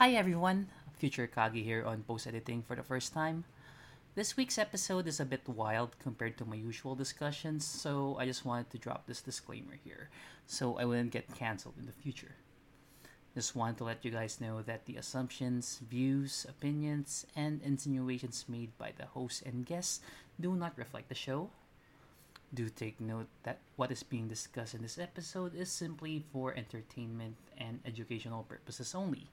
[0.00, 3.44] Hi everyone, Future Kage here on post editing for the first time.
[4.14, 8.46] This week's episode is a bit wild compared to my usual discussions, so I just
[8.46, 10.08] wanted to drop this disclaimer here
[10.46, 12.36] so I wouldn't get cancelled in the future.
[13.34, 18.72] Just wanted to let you guys know that the assumptions, views, opinions, and insinuations made
[18.78, 20.00] by the host and guests
[20.40, 21.50] do not reflect the show.
[22.54, 27.36] Do take note that what is being discussed in this episode is simply for entertainment
[27.58, 29.28] and educational purposes only.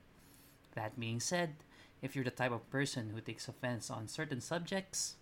[0.78, 1.66] That being said,
[2.04, 5.16] if you're the type of person who takes offense on certain subjects,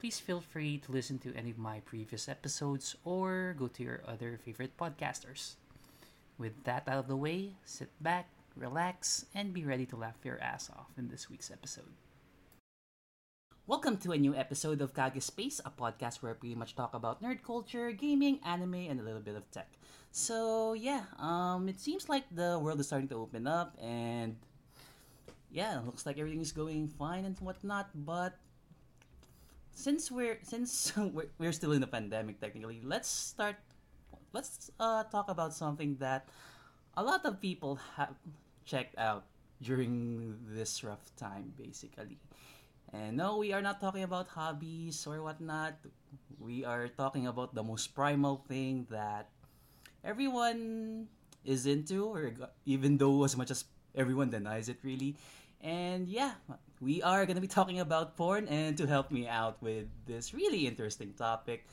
[0.00, 4.00] please feel free to listen to any of my previous episodes or go to your
[4.08, 5.60] other favorite podcasters.
[6.38, 10.40] With that out of the way, sit back, relax, and be ready to laugh your
[10.40, 11.92] ass off in this week's episode.
[13.66, 16.94] Welcome to a new episode of Kage Space, a podcast where I pretty much talk
[16.94, 19.68] about nerd culture, gaming, anime, and a little bit of tech.
[20.10, 24.36] So yeah, um, it seems like the world is starting to open up, and
[25.52, 27.92] yeah, looks like everything is going fine and whatnot.
[27.94, 28.40] But
[29.70, 33.56] since we're since we're, we're still in the pandemic, technically, let's start.
[34.32, 36.24] Let's uh, talk about something that
[36.96, 38.16] a lot of people have
[38.64, 39.28] checked out
[39.60, 42.16] during this rough time, basically.
[42.92, 45.76] And no, we are not talking about hobbies or whatnot.
[46.40, 49.28] We are talking about the most primal thing that
[50.04, 51.08] everyone
[51.44, 52.32] is into, or
[52.64, 55.16] even though as much as everyone denies it, really.
[55.62, 56.34] And yeah,
[56.82, 58.48] we are going to be talking about porn.
[58.50, 61.64] And to help me out with this really interesting topic,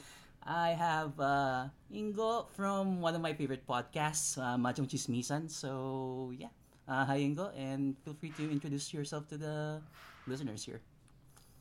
[0.45, 5.50] I have uh, Ingo from one of my favorite podcasts, uh, Machong Chismisan.
[5.50, 6.54] So yeah,
[6.88, 9.82] uh, hi Ingo, and feel free to introduce yourself to the
[10.28, 10.82] listeners here.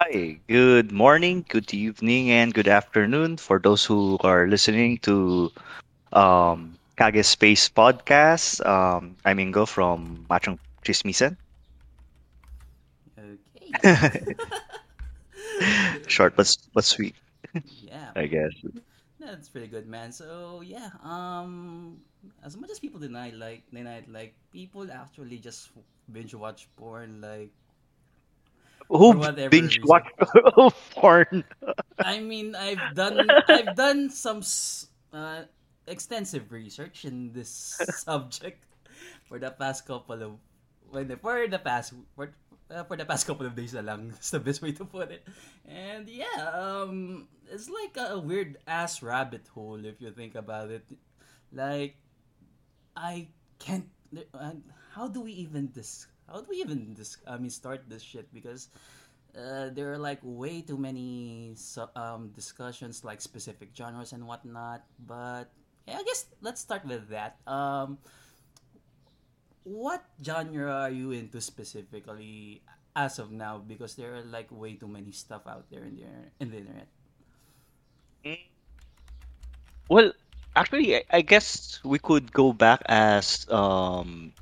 [0.00, 5.50] Hi, good morning, good evening, and good afternoon for those who are listening to
[6.12, 8.64] um, Kage Space Podcast.
[8.64, 11.36] Um, I'm Ingo from Machong Chismisan.
[16.06, 17.14] Short but but sweet,
[17.82, 18.52] yeah, I guess.
[19.20, 20.12] that's pretty good, man.
[20.12, 21.98] So yeah, um,
[22.44, 25.70] as much as people deny like deny like people actually just
[26.12, 27.52] binge watch porn, like
[28.88, 29.14] Who
[29.50, 30.08] binge watch
[30.96, 31.44] porn?
[31.98, 34.42] I mean, I've done I've done some
[35.12, 35.44] uh,
[35.86, 38.64] extensive research in this subject
[39.28, 40.32] for the past couple of
[40.90, 42.32] when the, for the past for,
[42.70, 44.12] uh, for the past couple of days na lang.
[44.32, 45.24] The best way to put it.
[45.66, 50.84] And yeah, um, it's like a weird ass rabbit hole if you think about it.
[51.52, 51.96] Like,
[52.96, 53.88] I can't.
[54.32, 54.60] Uh,
[54.92, 56.06] how do we even dis?
[56.28, 57.16] How do we even dis?
[57.26, 58.68] I mean, start this shit because
[59.36, 61.54] uh, there are like way too many
[61.96, 64.84] um, discussions like specific genres and whatnot.
[65.00, 65.52] But
[65.86, 67.40] yeah, I guess let's start with that.
[67.46, 67.98] Um,
[69.68, 72.62] what genre are you into specifically
[72.96, 73.58] as of now?
[73.58, 76.08] Because there are like way too many stuff out there in the
[76.40, 76.88] in the internet.
[79.88, 80.12] Well,
[80.56, 84.32] actually, I guess we could go back as um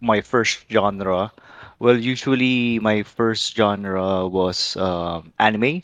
[0.00, 1.32] my first genre.
[1.78, 5.82] Well, usually my first genre was um, anime.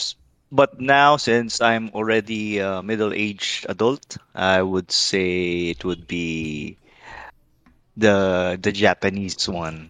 [0.51, 6.77] but now since I'm already a middle-aged adult, I would say it would be
[7.97, 9.89] the the Japanese one.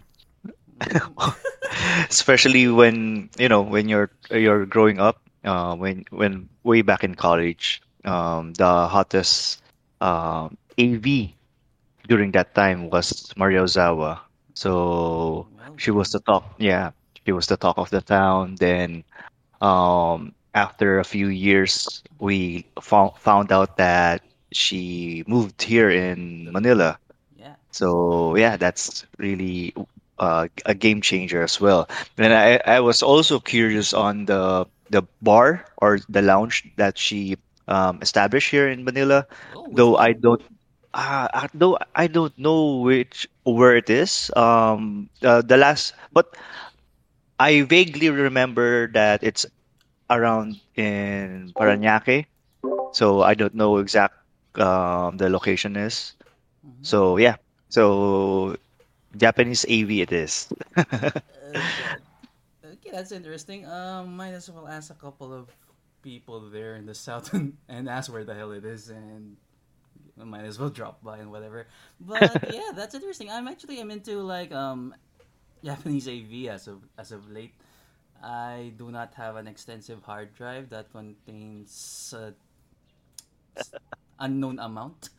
[2.10, 7.16] Especially when, you know, when you're you're growing up, uh, when when way back in
[7.16, 9.62] college, um, the hottest
[10.02, 11.36] um AV
[12.08, 14.20] during that time was Maria Ozawa.
[14.56, 15.48] So
[15.78, 16.92] she was the talk, yeah,
[17.26, 18.56] she was the talk of the town.
[18.60, 19.04] Then
[19.62, 26.98] um, after a few years, we found found out that she moved here in Manila.
[27.36, 27.56] yeah.
[27.72, 29.74] So yeah, that's really
[30.20, 31.88] uh, a game changer as well.
[32.18, 37.38] And I, I was also curious on the the bar or the lounge that she
[37.68, 40.42] um, established here in Manila, Oh, though I don't
[40.94, 44.32] uh, though I don't know which where it is.
[44.36, 46.28] Um, uh, the last, but
[47.40, 49.46] I vaguely remember that it's
[50.12, 52.28] around in Parañaque,
[52.92, 54.16] so I don't know exact
[54.60, 56.16] um, the location is.
[56.64, 57.38] hmm So yeah,
[57.70, 58.56] so
[59.16, 60.52] Japanese AV it is.
[61.54, 61.90] Okay.
[62.66, 63.66] Okay, that's interesting.
[63.68, 65.48] Um, might as well ask a couple of
[66.02, 69.38] people there in the south and, and ask where the hell it is, and
[70.20, 71.68] I might as well drop by and whatever.
[72.00, 73.30] But yeah, that's interesting.
[73.30, 74.94] I'm actually I'm into like um
[75.64, 77.54] Japanese AV as of as of late.
[78.24, 82.32] I do not have an extensive hard drive that contains uh,
[84.20, 85.10] unknown amount.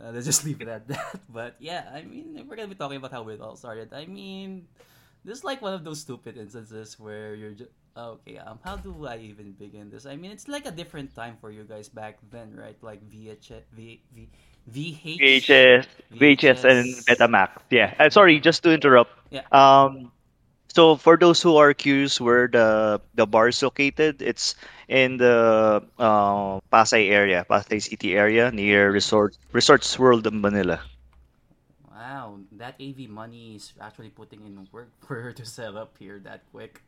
[0.00, 1.20] Uh, let's just leave it at that.
[1.32, 3.92] But yeah, I mean, we're gonna be talking about how it all started.
[3.92, 4.66] I mean,
[5.24, 8.38] this is like one of those stupid instances where you're just okay.
[8.38, 10.04] Um, how do I even begin this?
[10.06, 12.76] I mean, it's like a different time for you guys back then, right?
[12.82, 14.28] Like VHS, V, V,
[14.70, 17.62] VH, VHS, VHS, and Betamax.
[17.70, 17.94] Yeah.
[17.98, 19.12] Uh, sorry, just to interrupt.
[19.30, 19.42] Yeah.
[19.52, 20.12] Um,
[20.68, 24.54] so for those who are curious where the the bar is located, it's
[24.88, 30.80] in the uh, Pasay area, Pasay City area near Resort Resorts World in Manila.
[31.90, 36.18] Wow, that AV money is actually putting in work for her to set up here
[36.24, 36.82] that quick.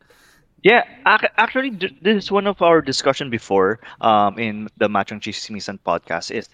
[0.63, 6.31] Yeah, actually, this is one of our discussion before um, in the Machong Chismisan podcast
[6.31, 6.49] is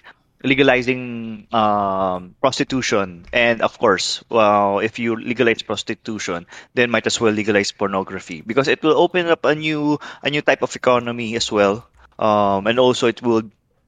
[0.45, 3.25] legalizing um, prostitution.
[3.33, 8.67] And of course, well, if you legalize prostitution, then might as well legalize pornography because
[8.67, 11.87] it will open up a new a new type of economy as well.
[12.17, 13.43] Um, and also it will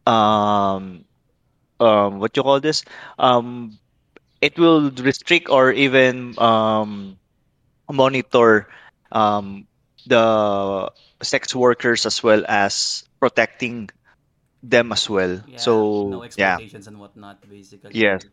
[0.05, 1.05] um,
[1.79, 2.83] um, what you call this?
[3.19, 3.77] Um,
[4.41, 7.17] it will restrict or even um,
[7.91, 8.67] monitor
[9.11, 9.67] um,
[10.05, 13.89] the sex workers as well as protecting
[14.63, 15.41] them as well.
[15.45, 17.93] Yeah, no So yeah, and whatnot, basically.
[17.93, 18.23] yes.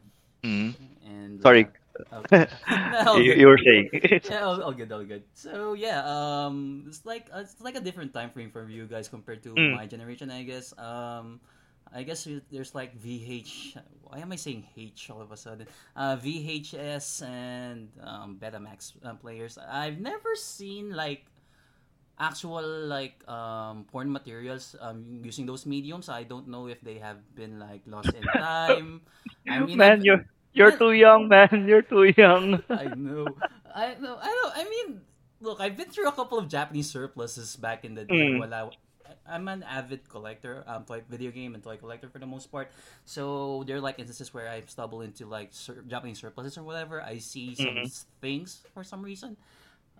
[0.45, 0.75] Mhm.
[1.05, 1.69] And Sorry,
[2.13, 3.91] uh, okay, no, you, were saying.
[4.23, 5.25] Yeah, all, all good, all good.
[5.35, 9.09] So yeah, um, it's like uh, it's like a different time frame for you guys
[9.09, 10.73] compared to Mm, my generation, I guess.
[10.79, 11.41] Um,
[11.93, 13.77] I guess there's like VH.
[14.03, 15.67] Why am I saying H all of a sudden?
[15.97, 19.59] Uh, VHS and um, Betamax uh, players.
[19.59, 21.27] I've never seen like
[22.19, 26.09] actual like um porn materials um using those mediums.
[26.09, 29.03] I don't know if they have been like lost in time.
[29.49, 31.67] I mean, I've man, you're you're too young, man.
[31.69, 32.63] You're too young.
[32.71, 33.43] I know.
[33.75, 34.19] I know.
[34.21, 34.49] I know.
[34.55, 35.01] I mean,
[35.41, 38.33] look, I've been through a couple of Japanese surpluses back in the day.
[38.33, 38.71] Mm, While I,
[39.27, 42.71] I'm an avid collector, um, toy video game and toy collector for the most part.
[43.05, 47.03] So there are like instances where I stumble into like sur- Japanese surpluses or whatever.
[47.03, 47.91] I see some mhm,
[48.21, 49.37] things for some reason.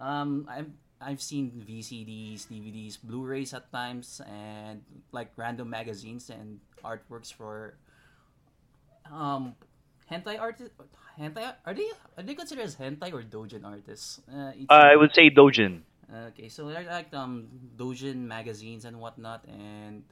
[0.01, 7.33] Um, I'm I've seen VCDs, DVDs, Blu-rays at times, and like random magazines and artworks
[7.33, 7.77] for
[9.13, 9.55] um
[10.11, 10.75] hentai artists.
[11.19, 15.31] hentai are they are they considered as hentai or doujin artists uh, I would say
[15.31, 15.83] Dojin.
[16.31, 20.03] okay so they're like um doujin magazines and whatnot and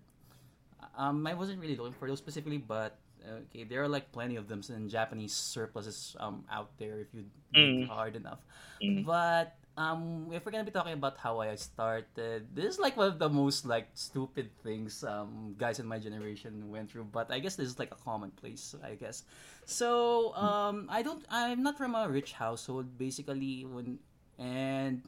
[0.97, 2.97] um i wasn't really looking for those specifically but
[3.27, 7.25] okay there are like plenty of them in japanese surpluses um out there if you
[7.55, 8.41] dig Mm, hard enough
[8.83, 12.97] mm, but um, if we're gonna be talking about how I started, this is like
[12.97, 17.09] one of the most like stupid things um guys in my generation went through.
[17.11, 19.25] But I guess this is like a commonplace, I guess.
[19.65, 23.65] So um, I don't, I'm not from a rich household, basically.
[23.65, 23.99] When
[24.39, 25.03] and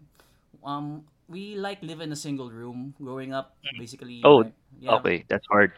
[0.64, 3.56] um, we like live in a single room growing up.
[3.76, 5.72] Basically, Oh, yeah, okay, that's hard.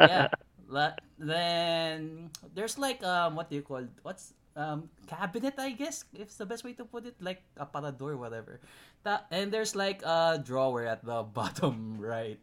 [0.00, 0.28] yeah.
[0.68, 6.32] La- then there's like um what do you call what's um cabinet I guess if
[6.32, 8.60] it's the best way to put it like a parador, whatever.
[9.04, 12.40] That and there's like a drawer at the bottom right.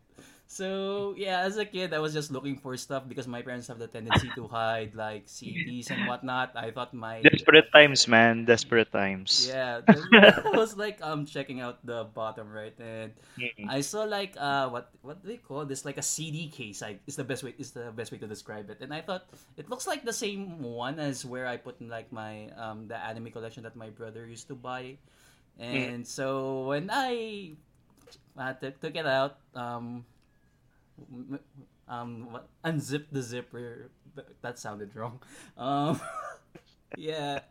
[0.54, 3.80] So yeah, as a kid I was just looking for stuff because my parents have
[3.82, 6.54] the tendency to hide like CDs and whatnot.
[6.56, 8.46] I thought my Desperate times, man.
[8.46, 9.56] Desperate times.
[9.56, 9.82] yeah,
[10.22, 14.70] I was like um checking out the bottom right, and Mm, I saw like uh
[14.70, 16.84] what what do they call this like a CD case.
[16.84, 18.80] I is the best way is the best way to describe it.
[18.82, 19.26] And I thought
[19.58, 22.98] it looks like the same one as where I put in like my um the
[22.98, 24.98] anime collection that my brother used to buy.
[25.72, 27.54] mm, And so when I
[28.38, 30.06] uh, took took it out, um,
[31.88, 33.90] um, unzip the zipper.
[34.42, 35.20] That sounded wrong.
[35.58, 36.00] Um,
[36.96, 37.42] yeah,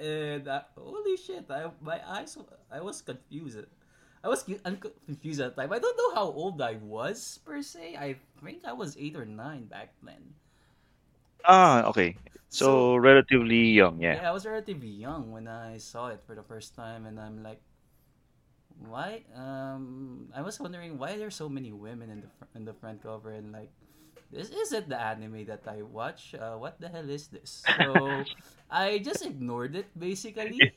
[0.00, 1.46] and uh, holy shit!
[1.50, 2.36] I my eyes.
[2.70, 3.58] I was confused.
[4.22, 5.72] I was confused at the time.
[5.72, 7.96] I don't know how old I was per se.
[7.96, 10.34] I think I was eight or nine back then.
[11.44, 12.16] Ah, okay.
[12.50, 14.20] So So relatively young, yeah.
[14.20, 17.42] yeah, I was relatively young when I saw it for the first time, and I'm
[17.42, 17.60] like,
[18.86, 19.24] why?
[19.34, 23.02] Um, I was wondering why there's so many women in the fr- in the front
[23.02, 23.70] cover, and like,
[24.32, 26.34] this isn't the anime that I watch.
[26.34, 27.70] Uh, what the hell is this?
[27.76, 28.28] So
[28.70, 30.72] I just ignored it basically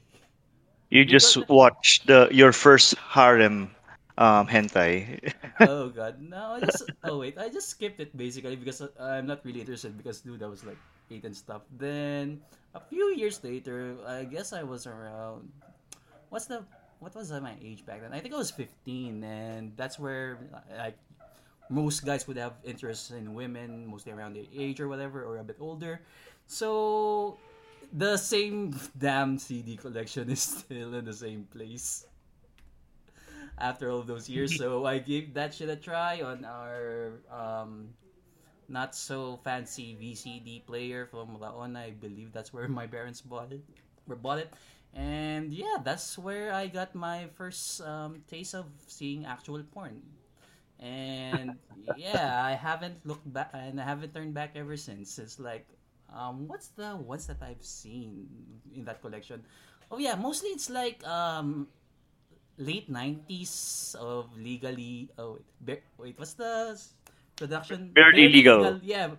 [0.90, 3.72] You just because watched the your first harem
[4.18, 5.20] um hentai.
[5.66, 9.44] oh god, no, I just oh wait, I just skipped it basically because I'm not
[9.46, 10.80] really interested because dude, I was like
[11.12, 11.64] eight and stuff.
[11.72, 12.42] Then
[12.74, 15.52] a few years later, I guess I was around.
[16.30, 16.66] What's the
[17.04, 18.14] what was my age back then?
[18.14, 20.40] I think I was 15, and that's where
[20.78, 20.98] like
[21.70, 25.44] most guys would have interest in women, mostly around their age or whatever, or a
[25.44, 26.00] bit older.
[26.48, 27.38] So
[27.92, 32.08] the same damn CD collection is still in the same place
[33.60, 34.56] after all those years.
[34.56, 37.92] So I gave that shit a try on our um
[38.70, 41.76] not so fancy VCD player from Raon.
[41.76, 43.62] I believe that's where my parents bought it.
[44.08, 44.52] Were bought it,
[44.94, 50.02] and yeah, that's where I got my first um, taste of seeing actual porn.
[50.80, 55.20] And yeah, I haven't looked back and I haven't turned back ever since.
[55.20, 55.68] It's like,
[56.14, 58.28] um, what's the ones that I've seen
[58.76, 59.44] in that collection?
[59.92, 61.68] Oh yeah, mostly it's like um
[62.58, 65.10] late nineties of legally.
[65.18, 66.80] Oh wait, wait, what's the
[67.38, 67.96] production?
[67.96, 68.78] Barely Barely legal.
[68.78, 68.80] legal.
[68.84, 69.16] Yeah,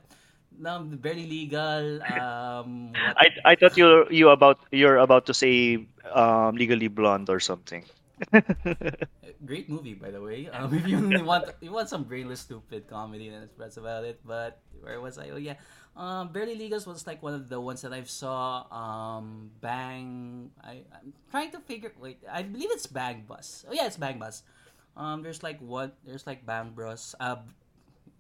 [0.59, 2.03] no, barely legal.
[2.07, 3.19] Um, what?
[3.19, 7.85] I I thought you you about you're about to say um Legally Blonde or something.
[9.45, 10.49] Great movie, by the way.
[10.49, 14.21] Um, if you want you want some brainless, stupid comedy, then that's about it.
[14.25, 15.31] But where was I?
[15.31, 15.59] Oh yeah,
[15.97, 18.65] um, Barely Legals was like one of the ones that I saw.
[18.71, 20.51] Um, Bang.
[20.63, 21.93] I I'm trying to figure.
[21.99, 23.65] Wait, I believe it's Bang Bus.
[23.69, 24.43] Oh yeah, it's Bang Bus.
[24.97, 25.97] Um, there's like what?
[26.07, 27.15] There's like Bang Bros.
[27.19, 27.43] Uh,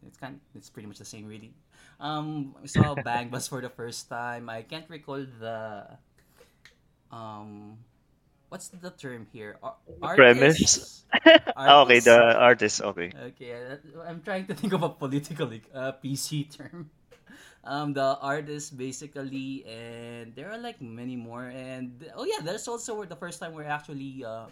[0.07, 0.41] it's kind.
[0.55, 1.55] It's pretty much the same, really.
[2.01, 4.49] Um, I saw Bang Bus for the first time.
[4.49, 5.99] I can't recall the
[7.11, 7.79] um
[8.49, 9.59] what's the term here?
[9.63, 10.57] Ar- The premise.
[10.57, 11.05] artists.
[11.67, 12.81] Okay, the artist.
[12.83, 13.13] Okay.
[13.35, 16.91] Okay, uh, I'm trying to think of a politically uh, PC term.
[17.65, 21.47] Um, the artist basically, and there are like many more.
[21.49, 24.47] And oh yeah, there's also where the first time we actually uh,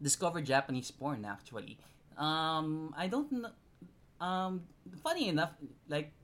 [0.00, 1.24] discovered Japanese porn.
[1.24, 1.78] Actually,
[2.18, 3.50] um, I don't know.
[4.22, 4.62] Um,
[5.02, 5.50] funny enough,
[5.90, 6.14] like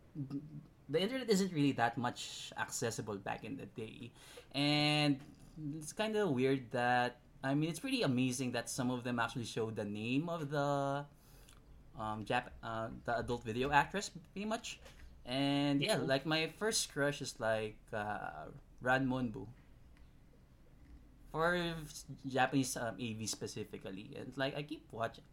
[0.88, 4.14] the internet isn't really that much accessible back in the day,
[4.55, 5.19] and
[5.75, 9.50] it's kind of weird that I mean it's pretty amazing that some of them actually
[9.50, 11.02] showed the name of the
[11.99, 14.78] um Jap- uh, the adult video actress pretty much,
[15.26, 19.43] and yeah, like my first crush is like uh, Ran Monbu
[21.35, 21.59] for
[22.31, 25.25] Japanese um, AV specifically, and like I keep watching.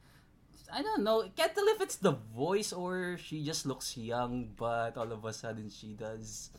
[0.71, 1.23] I don't know.
[1.35, 5.33] Can't tell if it's the voice or she just looks young, but all of a
[5.33, 6.49] sudden she does.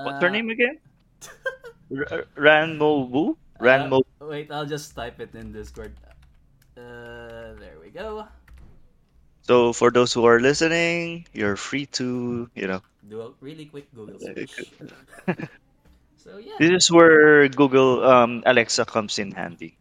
[0.00, 0.78] What's her Uh, name again?
[1.90, 3.36] R- Ranmobu?
[3.60, 3.90] uh,
[4.20, 5.94] wait, I'll just type it in Discord.
[6.76, 8.26] Uh, there we go.
[9.42, 13.92] So for those who are listening, you're free to, you know, Do a really quick
[13.94, 14.72] Google search.
[16.16, 19.78] so yeah, this is where Google um Alexa comes in handy.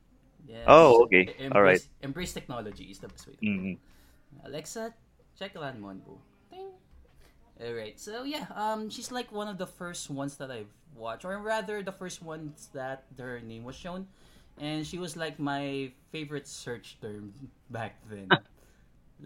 [0.68, 1.30] Oh, okay.
[1.30, 1.82] E- All right.
[1.82, 3.36] Embrace, embrace technology is the best way.
[3.36, 3.78] To Mhm.
[4.44, 4.94] Alexa,
[5.38, 6.18] check on Monbu.
[6.52, 6.72] Ding.
[7.62, 11.38] Alright, so yeah, um, she's like one of the first ones that I've watched, or
[11.40, 14.08] rather, the first ones that her name was shown,
[14.58, 17.34] and she was like my favorite search term
[17.70, 18.38] back then.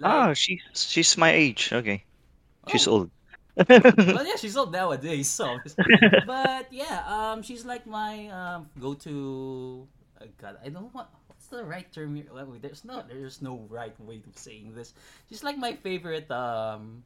[0.04, 1.72] Ah, Like, she's she's my age.
[1.72, 2.06] Okay.
[2.68, 3.12] She's oh, old.
[4.12, 5.62] well, yeah, she's old nowadays, so.
[6.24, 9.88] But yeah, um, she's like my um go-to.
[10.20, 11.08] Uh, God, I don't want.
[11.50, 12.30] The right term here?
[12.32, 14.94] Well, there's no, there's no right way of saying this.
[15.30, 17.04] Just like my favorite um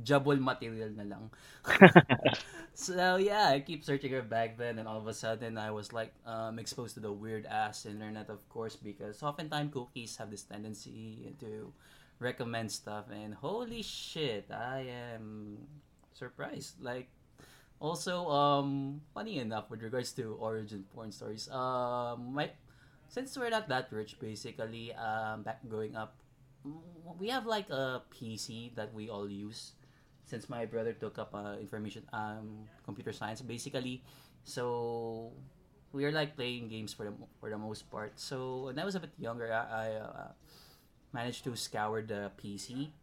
[0.00, 1.28] jabol material na lang.
[2.74, 5.92] so yeah, I keep searching her back then, and all of a sudden I was
[5.92, 10.44] like um, exposed to the weird ass internet, of course, because oftentimes cookies have this
[10.44, 11.72] tendency to
[12.20, 15.58] recommend stuff, and holy shit, I am
[16.12, 16.80] surprised.
[16.80, 17.08] Like
[17.80, 22.50] also, um, funny enough, with regards to origin porn stories, um, my
[23.12, 26.16] since we're not that rich, basically, um, back growing up,
[27.20, 29.76] we have like a PC that we all use.
[30.24, 34.00] Since my brother took up uh, information, um, computer science, basically,
[34.44, 35.28] so
[35.92, 38.16] we are like playing games for the for the most part.
[38.16, 40.32] So when I was a bit younger, I, I uh,
[41.12, 42.96] managed to scour the PC,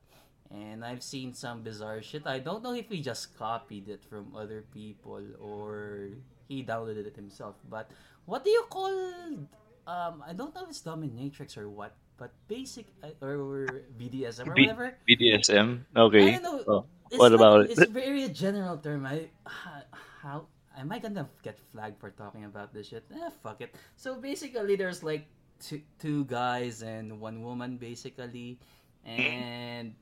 [0.50, 2.26] and I've seen some bizarre shit.
[2.26, 7.14] I don't know if he just copied it from other people or he downloaded it
[7.14, 7.62] himself.
[7.70, 7.92] But
[8.26, 9.46] what do you call?
[9.90, 14.54] Um, I don't know if it's dominatrix or what, but basic uh, or, BDSM or
[14.54, 14.94] whatever.
[15.10, 15.82] BDSM.
[15.98, 16.36] Okay.
[16.36, 16.86] I don't know.
[17.10, 17.90] Oh, what like about it's it?
[17.90, 19.10] very a general term.
[19.10, 19.82] I how,
[20.22, 20.38] how
[20.78, 23.02] am I gonna get flagged for talking about this shit?
[23.10, 23.74] Eh, fuck it.
[23.98, 25.26] So basically, there's like
[25.58, 28.62] two two guys and one woman basically,
[29.02, 29.98] and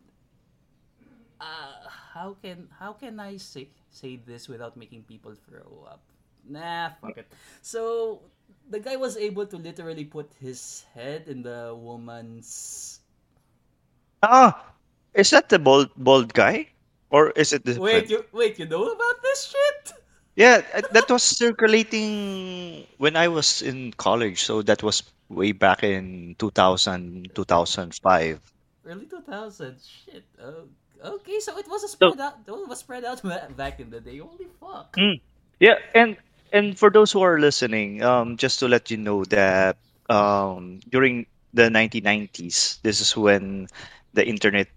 [1.39, 6.03] uh, how can how can I say say this without making people throw up?
[6.43, 7.31] Nah, fuck it.
[7.63, 8.27] So
[8.69, 12.99] the guy was able to literally put his head in the woman's.
[14.21, 14.73] Ah,
[15.13, 16.69] is that the bald bald guy,
[17.09, 19.93] or is it Wait, you wait, you know about this shit?
[20.35, 25.83] Yeah, uh, that was circulating when I was in college, so that was way back
[25.83, 28.41] in 2000, 2005.
[28.85, 30.25] Early 2000, Shit.
[30.41, 30.69] Oh,
[31.03, 32.39] okay, so it was a So, spread out.
[32.47, 33.21] It was spread out
[33.57, 34.17] back in the day.
[34.17, 34.97] Holy fuck.
[34.97, 35.19] mm,
[35.59, 36.17] yeah, and
[36.51, 39.77] and for those who are listening, um, just to let you know that
[40.09, 43.67] um, during the 1990s, this is when
[44.13, 44.67] the internet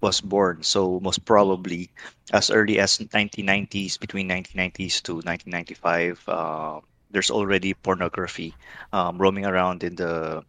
[0.00, 0.62] was born.
[0.62, 1.90] So most probably
[2.32, 8.54] as early as 1990s, between 1990s to 1995, uh, there's already pornography
[8.92, 10.42] um, roaming around in the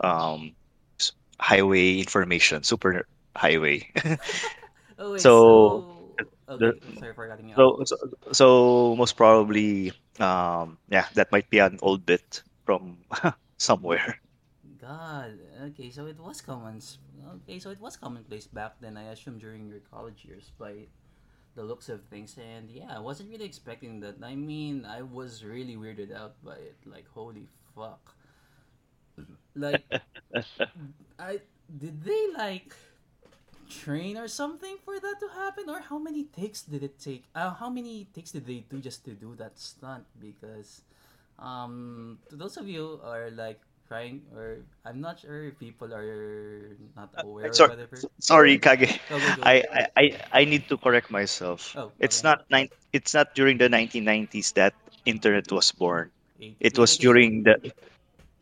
[0.00, 0.54] um,
[1.40, 3.06] highway information, super
[3.36, 3.88] highway.
[4.98, 6.16] Oh so so
[6.48, 7.96] okay, the sorry for cutting you so so,
[8.32, 12.98] so most probably um, yeah, that might be an old bit from
[13.58, 14.20] somewhere.
[14.80, 15.38] God,
[15.70, 16.80] okay, so it was common.
[17.42, 18.96] Okay, so it was commonplace back then.
[18.96, 20.86] I assume during your college years, by
[21.54, 24.16] the looks of things, and yeah, I wasn't really expecting that.
[24.22, 26.76] I mean, I was really weirded out by it.
[26.84, 28.14] Like, holy fuck!
[29.54, 29.84] Like,
[31.18, 31.40] I
[31.78, 32.74] did they like
[33.68, 37.24] train or something for that to happen, or how many takes did it take?
[37.34, 40.04] Uh, how many takes did they do just to do that stunt?
[40.20, 40.82] Because
[41.38, 46.76] um, to those of you are like crying or I'm not sure if people are
[46.96, 48.08] not I'm aware or sorry, whatever.
[48.20, 49.00] sorry, Kage.
[49.08, 49.44] Go go go.
[49.44, 51.76] I, I, I need to correct myself.
[51.76, 52.24] Oh, It's okay.
[52.24, 56.10] not nine, it's not during the 1990s that internet was born.
[56.60, 57.58] It was during the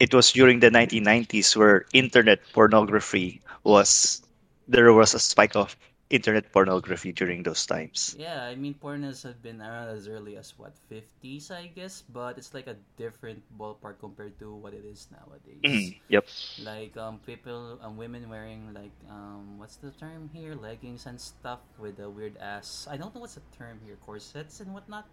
[0.00, 4.22] it was during the 1990s where internet pornography was
[4.68, 5.76] there was a spike of
[6.10, 8.16] internet pornography during those times.
[8.18, 12.38] Yeah, I mean, pornos have been around as early as what fifties, I guess, but
[12.38, 15.62] it's like a different ballpark compared to what it is nowadays.
[15.64, 16.26] Mhm, Yep.
[16.58, 20.54] Like um, people, um, women wearing like um, what's the term here?
[20.54, 22.86] Leggings and stuff with a weird ass.
[22.88, 23.96] I don't know what's the term here.
[23.96, 25.08] Corsets and whatnot.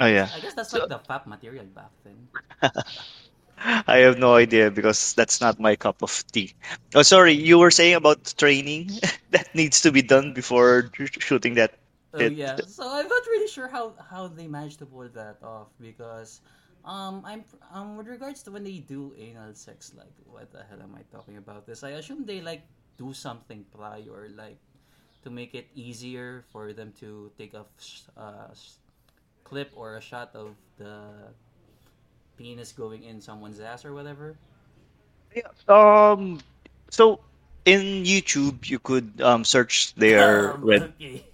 [0.00, 0.28] Oh yeah.
[0.34, 2.28] I guess that's like the fab material back then.
[3.86, 6.52] I have no idea because that's not my cup of tea.
[6.94, 8.90] Oh, sorry, you were saying about training
[9.30, 10.90] that needs to be done before
[11.20, 11.74] shooting that
[12.14, 12.34] Oh bit.
[12.34, 16.40] yeah, so I'm not really sure how how they managed to pull that off because,
[16.84, 20.80] um, I'm um with regards to when they do anal sex, like what the hell
[20.82, 21.82] am I talking about this?
[21.82, 22.64] I assume they like
[22.96, 24.58] do something prior, like
[25.22, 27.64] to make it easier for them to take a
[28.16, 28.52] uh,
[29.44, 31.32] clip or a shot of the
[32.42, 34.38] penis going in someone's ass or whatever.
[35.34, 35.50] Yeah.
[35.68, 36.40] Um.
[36.90, 37.20] So
[37.64, 41.24] in YouTube, you could um search their Um, Red okay.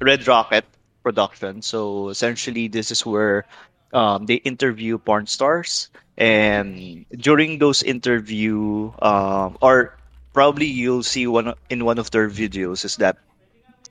[0.00, 0.64] Red Rocket
[1.02, 1.62] production.
[1.62, 3.46] So essentially, this is where
[3.92, 9.96] um they interview porn stars, and during those interview, um, or
[10.34, 13.18] probably you'll see one in one of their videos is that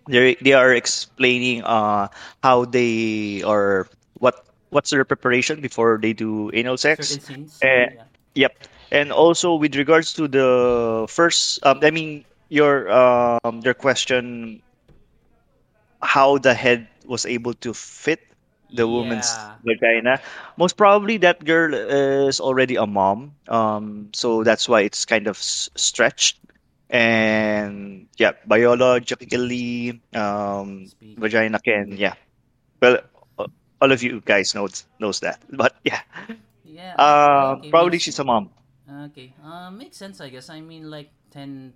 [0.08, 2.08] they they are explaining uh
[2.44, 3.88] how they what
[4.74, 7.20] what's their preparation before they do anal sex?
[7.64, 8.04] Uh, yeah.
[8.36, 8.54] yep.
[8.92, 14.62] And also with regards to the first um, i mean your um their question
[16.02, 18.20] how the head was able to fit
[18.72, 19.58] the woman's Yeah.
[19.64, 20.20] vagina
[20.58, 25.38] most probably that girl is already a mom um so that's why it's kind of
[25.38, 26.38] s- stretched.
[26.90, 32.16] And yeah biologically um vagina can yeah.
[32.82, 33.00] Well
[33.84, 36.02] all of you guys knows knows that but yeah
[36.64, 38.50] Yeah, uh okay, probably makes she's a mom
[38.90, 39.34] Okay.
[39.44, 40.50] Uh, makes sense, I guess.
[40.50, 41.74] I mean, like 10,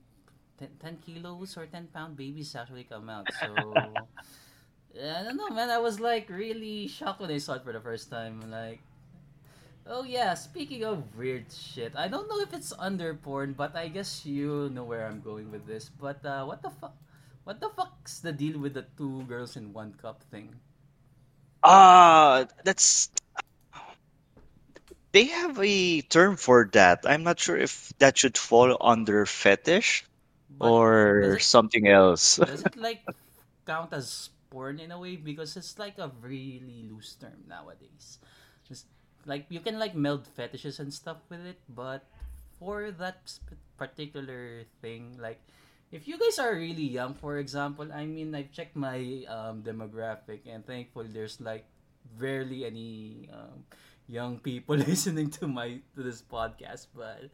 [0.59, 3.27] 10, 10 kilos or 10 pound babies actually come out.
[3.39, 3.73] So,
[4.93, 5.69] yeah, I don't know, man.
[5.69, 8.51] I was like really shocked when I saw it for the first time.
[8.51, 8.81] Like,
[9.87, 13.87] oh yeah, speaking of weird shit, I don't know if it's under porn, but I
[13.87, 15.89] guess you know where I'm going with this.
[15.89, 16.95] But uh, what the fuck?
[17.45, 20.59] What the fuck's the deal with the two girls in one cup thing?
[21.63, 23.09] Ah that's
[25.11, 27.01] they have a term for that.
[27.05, 30.05] I'm not sure if that should fall under fetish
[30.49, 32.39] But or it something else.
[32.45, 33.03] does it like
[33.65, 35.15] count as porn in a way?
[35.17, 38.19] Because it's like a really loose term nowadays.
[38.67, 38.85] Just
[39.25, 42.05] like you can like meld fetishes and stuff with it, but
[42.59, 43.39] for that
[43.77, 45.41] particular thing, like
[45.91, 50.45] if you guys are really young, for example, I mean, I've checked my um, demographic
[50.47, 51.65] and thankfully there's like
[52.17, 53.63] barely any um,
[54.08, 57.30] young people listening to my to this podcast, but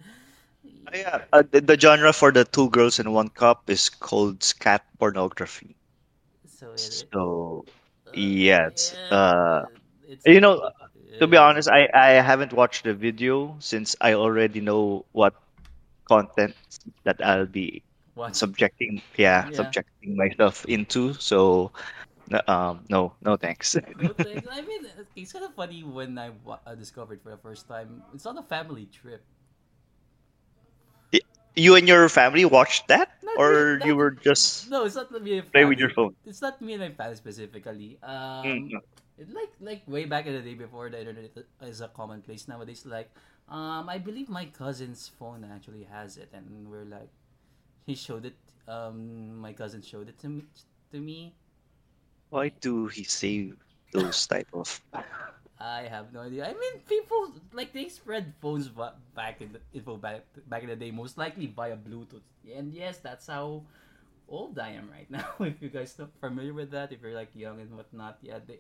[0.94, 1.24] yeah.
[1.32, 5.76] Uh, the, the genre for the two girls in one cup is called scat pornography.
[6.46, 7.66] So it, so
[8.08, 9.64] uh, yes yeah, uh
[10.08, 10.70] it's you know
[11.20, 15.34] to be honest i i haven't watched the video since i already know what
[16.08, 16.56] content
[17.04, 17.84] that i'll be
[18.16, 18.56] watching.
[18.56, 19.52] subjecting yeah Yeah.
[19.52, 21.72] subjecting myself into so
[22.48, 23.76] um no no thanks.
[23.76, 26.32] I mean, it's kind of funny when I
[26.76, 28.04] discovered for the first time.
[28.14, 29.24] It's not a family trip.
[31.56, 34.86] You and your family watched that Not or you were just no.
[34.86, 37.98] It's not me and play with your phone It's not me and my family specifically.
[38.04, 38.72] Um,
[39.18, 42.86] it, like like way back in the day before the internet is a commonplace nowadays.
[42.86, 43.12] Like,
[43.50, 47.12] um, I believe my cousin's phone actually has it, and we're like,
[47.86, 50.46] he showed it Um, my cousin showed it to me.
[50.92, 51.36] To me,
[52.30, 53.54] Why do he say
[53.92, 54.82] those type of?
[55.60, 56.46] I have no idea.
[56.50, 58.68] I mean, people like they spread phones
[59.16, 62.26] back in the info back back in the day, most likely via Bluetooth.
[62.44, 63.64] And yes, that's how
[64.28, 65.28] old I am right now.
[65.40, 68.60] if you guys not familiar with that, if you're like young and whatnot, yeah, they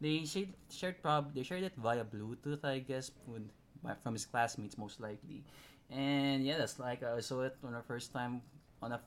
[0.00, 3.10] they shared, shared prob they shared it via Bluetooth, I guess,
[4.02, 5.44] from his classmates most likely.
[5.90, 8.42] And yeah, that's like I saw it on our first time
[8.82, 9.00] on a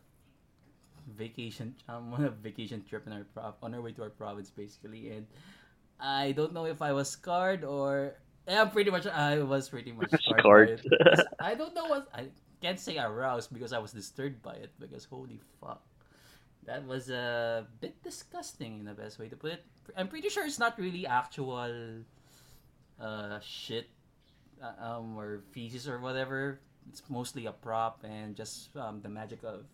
[1.17, 4.49] vacation um, on a vacation trip in our prov- on our way to our province
[4.49, 5.27] basically, and
[5.99, 8.15] I don't know if I was scarred or
[8.47, 10.81] yeah, pretty much I was pretty much scarred Scarred.
[11.39, 12.27] I don't know what I
[12.61, 15.81] can't say aroused because I was disturbed by it because holy fuck.
[16.65, 19.65] That was a bit disgusting in the best way to put it.
[19.97, 22.03] I'm pretty sure it's not really actual
[23.01, 23.89] uh shit
[24.61, 26.59] uh, um or feces or whatever.
[26.89, 29.65] It's mostly a prop and just um, the magic of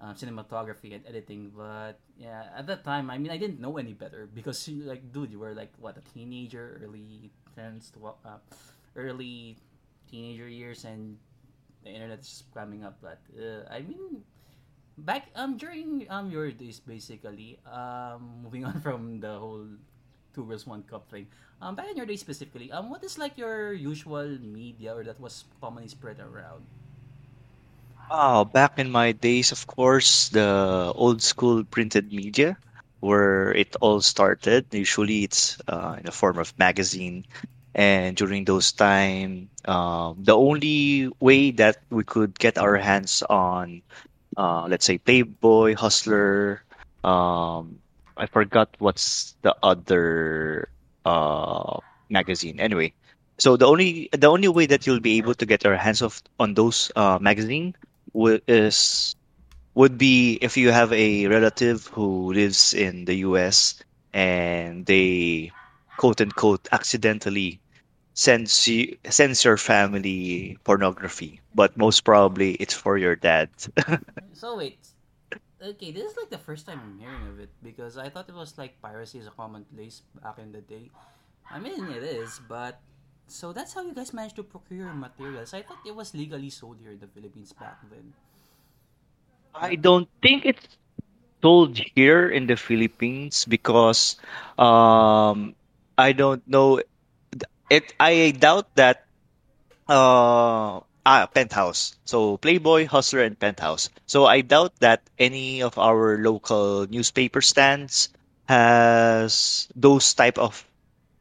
[0.00, 1.52] um, cinematography and editing.
[1.54, 5.30] But yeah, at that time, I mean, I didn't know any better because like, dude,
[5.30, 8.38] you were like what a teenager, early tens to uh,
[8.96, 9.56] early
[10.10, 11.16] teenager years, and
[11.84, 12.98] the internet is coming up.
[13.00, 14.24] But uh, I mean,
[14.98, 19.66] back um during um your days, basically, um moving on from the whole
[20.34, 21.26] two girls one cup thing.
[21.60, 25.20] Um, back in your day specifically, um, what is like your usual media or that
[25.20, 26.64] was commonly spread around?
[28.10, 32.58] Oh, back in my days, of course, the old school printed media,
[33.00, 34.66] where it all started.
[34.72, 37.24] Usually, it's uh, in the form of magazine,
[37.74, 43.82] and during those time, um, the only way that we could get our hands on,
[44.36, 46.62] uh, let's say, Playboy, Hustler,
[47.04, 47.80] um,
[48.20, 50.68] I forgot what's the other
[51.04, 51.80] uh,
[52.10, 52.60] magazine.
[52.60, 52.94] Anyway,
[53.38, 56.22] so the only the only way that you'll be able to get your hands of
[56.38, 57.74] on those uh, magazine
[58.12, 59.14] would is
[59.74, 65.52] would be if you have a relative who lives in the US and they
[65.96, 67.60] quote unquote accidentally
[68.14, 73.50] sends you sends your family pornography, but most probably it's for your dad.
[74.32, 74.89] So wait,
[75.62, 78.34] okay, this is like the first time I'm hearing of it because I thought it
[78.34, 80.90] was like piracy is a commonplace back in the day.
[81.50, 82.80] I mean, it is, but
[83.26, 85.54] so that's how you guys managed to procure materials.
[85.54, 88.14] I thought it was legally sold here in the Philippines back then.
[89.54, 90.66] I don't think it's
[91.42, 94.16] sold here in the Philippines because
[94.58, 95.54] um
[95.98, 96.80] I don't know
[97.70, 99.06] it I doubt that
[99.90, 101.96] Uh, ah, Penthouse.
[102.04, 103.90] So Playboy, Hustler, and Penthouse.
[104.06, 108.08] So I doubt that any of our local newspaper stands
[108.48, 110.64] has those type of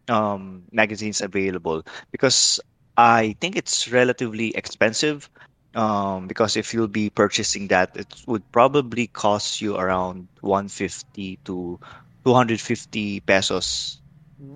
[0.10, 2.60] um, magazines available because
[2.98, 5.30] I think it's relatively expensive.
[5.76, 11.80] Um, because if you'll be purchasing that, it would probably cost you around 150 to
[12.26, 14.02] 250 pesos.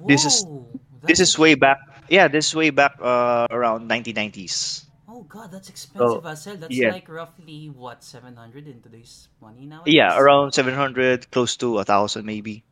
[0.07, 0.45] This is
[1.03, 1.77] this is way back.
[2.09, 4.85] Yeah, this is way back uh, around 1990s.
[5.23, 6.57] Oh god, that's expensive So as hell.
[6.57, 9.83] That's yeah, like roughly what seven hundred in today's money now.
[9.85, 12.63] yeah, around 700, close to a thousand maybe.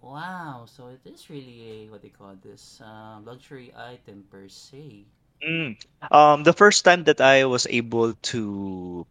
[0.00, 5.06] Wow, so it is really a what they call this um, luxury item per se.
[5.46, 5.76] Mm.
[6.10, 9.06] Um, the first time that I was able to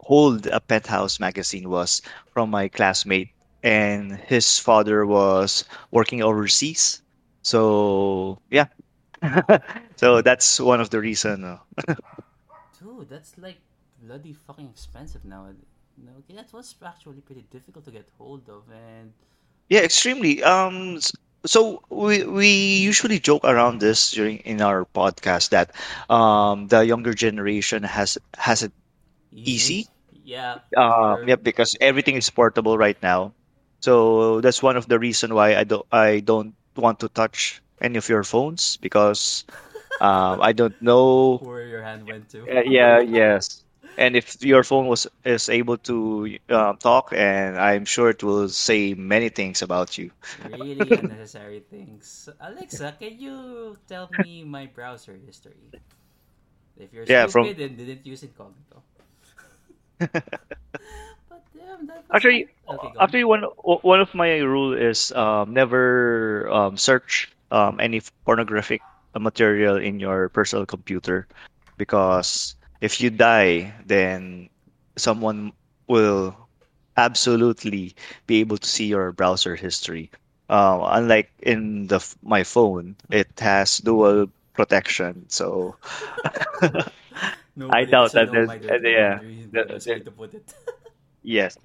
[0.00, 3.30] hold a Penthouse magazine was from my classmate,
[3.62, 7.02] and his father was working overseas.
[7.42, 8.66] So yeah,
[9.96, 11.44] so that's one of the reason.
[11.44, 11.58] uh,
[12.78, 13.60] Dude, that's like
[14.00, 15.52] bloody fucking expensive now.
[15.96, 19.12] No, okay, that was actually pretty difficult to get hold of, and
[19.68, 20.42] Yeah, extremely.
[20.42, 20.98] Um,
[21.46, 25.72] so we we usually joke around this during in our podcast that
[26.10, 28.72] um the younger generation has has it
[29.32, 29.84] easy.
[29.84, 29.88] easy.
[30.12, 31.28] Yeah, Um, sure.
[31.28, 33.34] yeah, because everything is portable right now.
[33.82, 37.98] So that's one of the reason why I don't I don't want to touch any
[37.98, 39.44] of your phones because
[40.00, 42.50] um I don't know Where your hand went to.
[42.50, 43.64] Uh, yeah, yes.
[43.96, 48.48] And if your phone was is able to uh, talk, and I'm sure it will
[48.48, 50.10] say many things about you.
[50.52, 52.28] really unnecessary things.
[52.40, 55.72] Alexa, can you tell me my browser history?
[56.76, 58.82] If you're Yeah, from stupid and didn't use incognito.
[61.28, 62.96] But damn, that actually, okay, on.
[63.00, 68.82] actually one one of my rule is um, never um, search um, any pornographic
[69.14, 71.28] material in your personal computer
[71.78, 74.48] because if you die, then
[74.96, 75.52] someone
[75.86, 76.34] will
[76.96, 77.94] absolutely
[78.26, 80.10] be able to see your browser history.
[80.50, 85.76] Uh, unlike in the my phone, it has dual protection, so
[87.70, 89.20] I doubt that there's uh, yeah.
[89.22, 89.48] laundry.
[89.50, 90.54] The The, best way the, to put it.
[91.22, 91.56] Yes.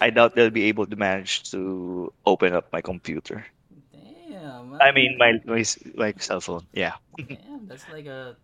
[0.00, 3.46] I doubt they'll be able to manage to open up my computer.
[4.46, 6.66] Damn, I mean, my my, my cell phone.
[6.72, 6.94] Yeah.
[7.16, 8.36] Damn, that's like a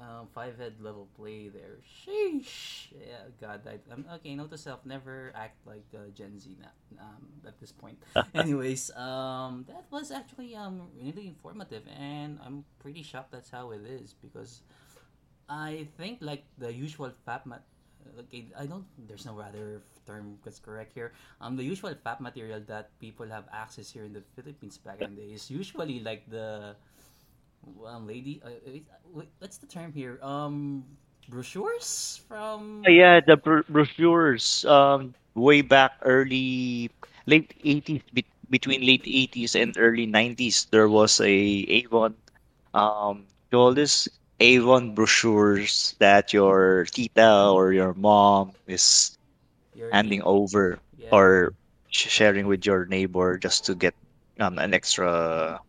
[0.00, 1.78] uh, five head level play there.
[1.86, 2.90] Sheesh.
[2.90, 4.34] Yeah, God, I, I'm okay.
[4.34, 7.98] Note to self: never act like uh, Gen Z now, um, at this point.
[8.34, 13.86] Anyways, um, that was actually um really informative, and I'm pretty shocked that's how it
[13.86, 14.62] is because
[15.48, 17.62] I think like the usual fap mat.
[18.26, 18.84] Okay, I don't.
[19.08, 21.12] There's no other term that's correct here.
[21.40, 25.14] Um, the usual fap material that people have access here in the Philippines back in
[25.16, 26.76] the day is usually like the
[27.86, 28.40] um, lady.
[28.44, 28.50] Uh,
[29.38, 30.18] what's the term here?
[30.22, 30.84] Um,
[31.28, 32.20] brochures
[32.84, 32.90] Uh, from.
[32.90, 36.90] Yeah, the bro brochures, um, way back early,
[37.26, 41.32] late 80s, be between late 80s and early 90s, there was a
[41.80, 42.14] Avon,
[42.74, 44.08] um, all this
[44.40, 49.16] Avon brochures that your tita or your mom is
[49.74, 50.22] Your handing tea.
[50.22, 51.52] over Yeah, or
[51.88, 53.94] sh sharing with your neighbor just to get
[54.40, 55.60] um, an extra,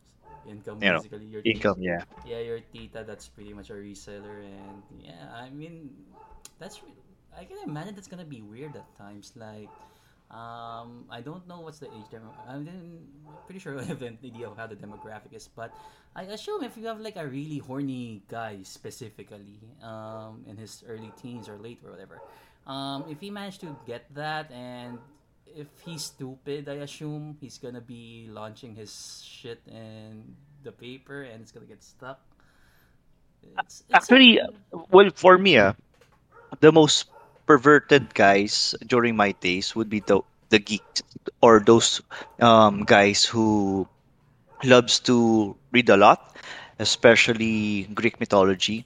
[0.48, 1.04] income you know.
[1.32, 1.78] Your income.
[1.82, 2.04] Yeah.
[2.26, 3.04] Yeah, your tita.
[3.06, 5.90] That's pretty much a reseller, and yeah, I mean,
[6.60, 6.80] that's.
[7.38, 9.34] I can imagine that's gonna be weird at times.
[9.36, 9.70] Like,
[10.36, 12.36] um, I don't know what's the age demo.
[12.44, 12.68] I'm
[13.48, 15.72] pretty sure I have an idea of how the demographic is, but
[16.16, 21.12] I assume if you have like a really horny guy specifically, um, in his early
[21.22, 22.20] teens or late or whatever,
[22.68, 25.00] um, if he managed to get that and
[25.56, 31.40] if he's stupid, I assume he's gonna be launching his shit in the paper and
[31.42, 32.20] it's gonna get stuck.
[33.64, 34.40] It's it's a Actually,
[34.92, 35.74] well, for me, uh,
[36.60, 37.08] the most
[37.46, 41.02] perverted guys during my days would be the the geeks
[41.42, 42.02] or those
[42.40, 43.88] um, guys who
[44.64, 46.36] loves to read a lot,
[46.80, 48.86] especially Greek mythology,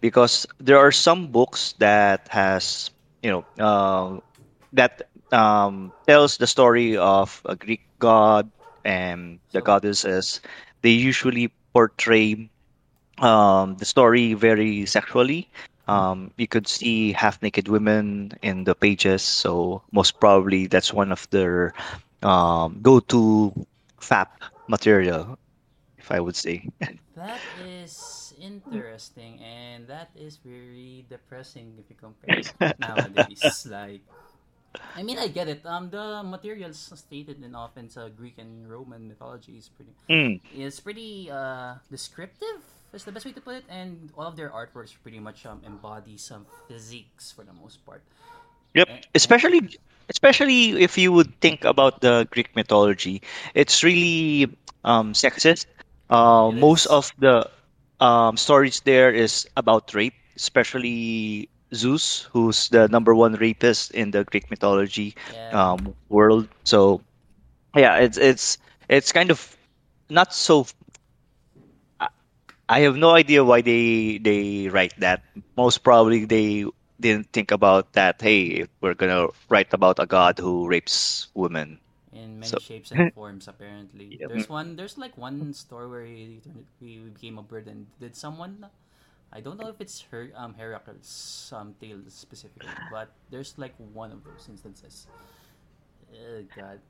[0.00, 2.90] because there are some books that has
[3.22, 4.18] you know uh,
[4.72, 8.50] that um, tells the story of a Greek god
[8.84, 10.40] and the goddesses.
[10.82, 12.50] They usually portray
[13.18, 15.48] um, the story very sexually.
[15.86, 21.12] Um, you could see half naked women in the pages, so most probably that's one
[21.12, 21.74] of their
[22.22, 23.52] um, go to
[24.00, 25.38] FAP material,
[25.98, 26.68] if I would say.
[27.14, 33.66] that is interesting and that is very depressing if you compare it nowadays.
[33.70, 34.02] Like
[34.94, 35.64] I mean, I get it.
[35.66, 40.80] Um, the materials stated in often uh, Greek and Roman mythology is pretty Mm, is
[40.80, 42.75] pretty uh, descriptive.
[42.92, 45.60] Is the best way to put it, and all of their artworks pretty much um,
[45.66, 48.02] embody some physiques for the most part.
[48.74, 53.22] yep, and especially especially if you would think about the Greek mythology,
[53.54, 54.48] it's really
[54.84, 55.66] um, sexist.
[56.10, 57.48] Uh, it most is, of the
[58.00, 64.24] um, stories there is about rape, especially Zeus, who's the number one rapist in the
[64.24, 66.48] Greek mythology yeah, um, world.
[66.64, 67.00] So
[67.74, 69.56] yeah, it's it's it's kind of
[70.08, 70.66] not so.
[72.68, 75.22] I have no idea why they they write that.
[75.56, 76.64] Most probably they
[77.00, 78.20] didn't think about that.
[78.20, 81.80] Hey, we're gonna write about a god who rapes women.
[82.12, 83.48] in many So shapes and forms.
[83.48, 84.26] Apparently, yeah.
[84.26, 84.76] there's one.
[84.76, 86.40] There's like one story where he,
[86.80, 88.66] he became a bird and did someone.
[89.32, 94.12] I don't know if it's her um Heracles um tale specifically, but there's like one
[94.12, 95.06] of those instances.
[96.12, 96.80] Oh God.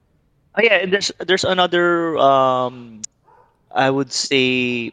[0.57, 3.03] Oh yeah, and there's there's another um
[3.71, 4.93] I would say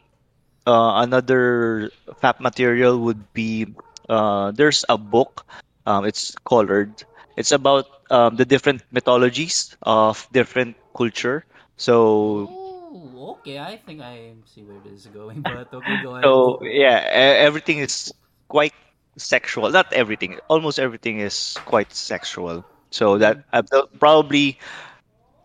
[0.66, 1.90] uh, another
[2.22, 3.66] fap material would be
[4.08, 5.44] uh there's a book
[5.86, 6.92] um it's colored.
[7.36, 11.44] It's about um the different mythologies of different culture.
[11.76, 13.58] So Oh, okay.
[13.58, 16.34] I think I see where this is going, but okay, go ahead.
[16.34, 18.12] so yeah, everything is
[18.48, 18.72] quite
[19.16, 19.70] sexual.
[19.70, 22.64] Not everything, almost everything is quite sexual.
[22.90, 23.62] So that uh,
[23.98, 24.58] probably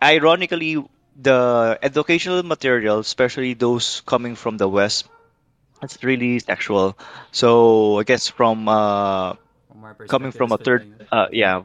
[0.03, 0.77] ironically
[1.21, 5.08] the educational material, especially those coming from the West,
[5.82, 6.97] it's really sexual.
[7.32, 9.36] So I guess from uh,
[9.67, 11.63] from coming from a third, uh, Yeah.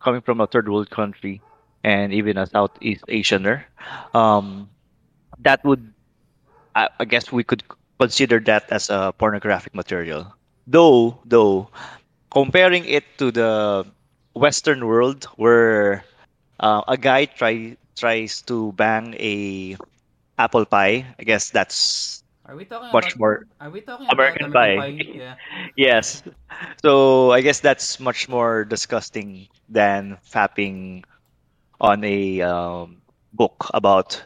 [0.00, 1.42] coming from a third world country
[1.84, 3.64] and even a Southeast Asianer,
[4.14, 4.70] um,
[5.40, 5.92] that would
[6.74, 7.62] I, I guess we could
[8.00, 10.34] consider that as a pornographic material.
[10.66, 11.70] Though, though
[12.30, 13.86] comparing it to the
[14.34, 16.04] Western world, where
[16.60, 19.76] uh, a guy try tries to bang a
[20.38, 24.16] apple pie, I guess that's Are we talking much about more are we talking about
[24.16, 24.76] American American Pie.
[24.76, 25.12] Pie?
[25.14, 25.34] Yeah.
[25.76, 26.24] yes.
[26.82, 31.04] So I guess that's much more disgusting than fapping
[31.80, 34.22] on a um, book about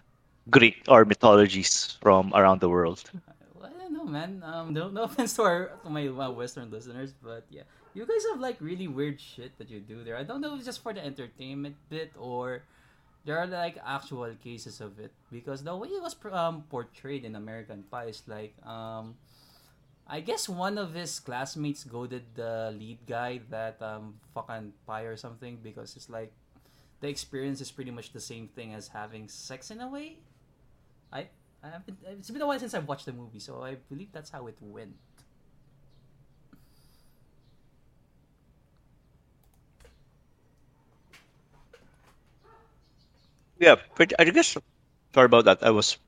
[0.50, 3.02] Greek or mythologies from around the world.
[3.54, 4.42] Well, I don't know, man.
[4.44, 8.24] Um, no, no offense to our to my uh, Western listeners, but yeah, you guys
[8.32, 10.16] have like really weird shit that you do there.
[10.16, 12.62] I don't know if it's just for the entertainment bit or
[13.24, 17.36] there are like actual cases of it because the way it was um, portrayed in
[17.36, 19.16] American Pie is like um
[20.06, 25.16] I guess one of his classmates goaded the lead guy that um fucking pie or
[25.16, 26.32] something because it's like
[27.00, 30.18] the experience is pretty much the same thing as having sex in a way.
[31.12, 31.28] I
[31.62, 34.28] I haven't, it's been a while since I've watched the movie, so I believe that's
[34.28, 34.96] how it went.
[43.64, 44.56] Yeah, pretty, I guess.
[45.14, 45.62] Sorry about that.
[45.64, 45.98] I was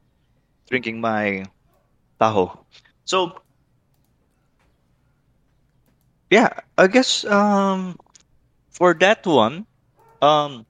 [0.71, 1.45] drinking my
[2.21, 2.67] taho.
[3.05, 3.43] So
[6.31, 7.97] yeah, I guess um
[8.71, 9.67] for that one,
[10.23, 10.67] um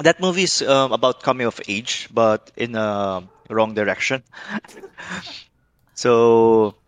[0.00, 4.24] that movie is um, about coming of age, but in a wrong direction.
[5.94, 6.79] So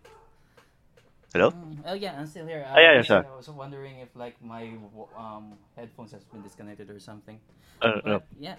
[1.33, 1.53] hello.
[1.53, 2.64] Mm, oh yeah, I'm still here.
[2.75, 3.25] Ah, yeah, Uh, yeah, yeah, sorry.
[3.25, 4.75] I was wondering if like my
[5.16, 7.40] um headphones has been disconnected or something.
[7.81, 8.23] Uh, no.
[8.38, 8.57] Yeah,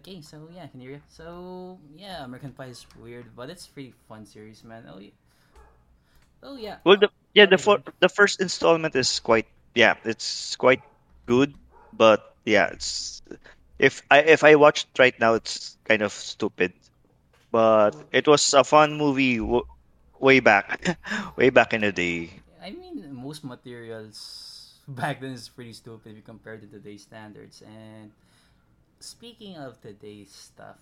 [0.00, 0.20] okay.
[0.22, 1.02] So yeah, I can hear you.
[1.08, 4.84] So yeah, American Pie is weird, but it's pretty fun series, man.
[4.88, 5.14] Oh yeah.
[6.42, 6.78] Oh yeah.
[6.84, 10.82] Well, the yeah the for, the first installment is quite yeah it's quite
[11.26, 11.54] good,
[11.92, 13.22] but yeah it's
[13.78, 16.74] if I if I watch it right now it's kind of stupid,
[17.50, 19.40] but Oh, it was a fun movie
[20.22, 20.96] way back
[21.36, 22.30] way back in the day.
[22.62, 27.62] I mean, most materials back then is pretty stupid if you compare to today's standards.
[27.66, 28.12] And
[29.00, 30.78] speaking of today's stuff,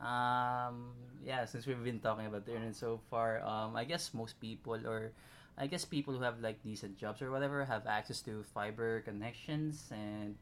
[0.00, 0.92] um,
[1.24, 4.76] yeah, since we've been talking about the internet so far, um, I guess most people,
[4.86, 5.12] or
[5.56, 9.88] I guess people who have like decent jobs or whatever, have access to fiber connections,
[9.90, 10.36] and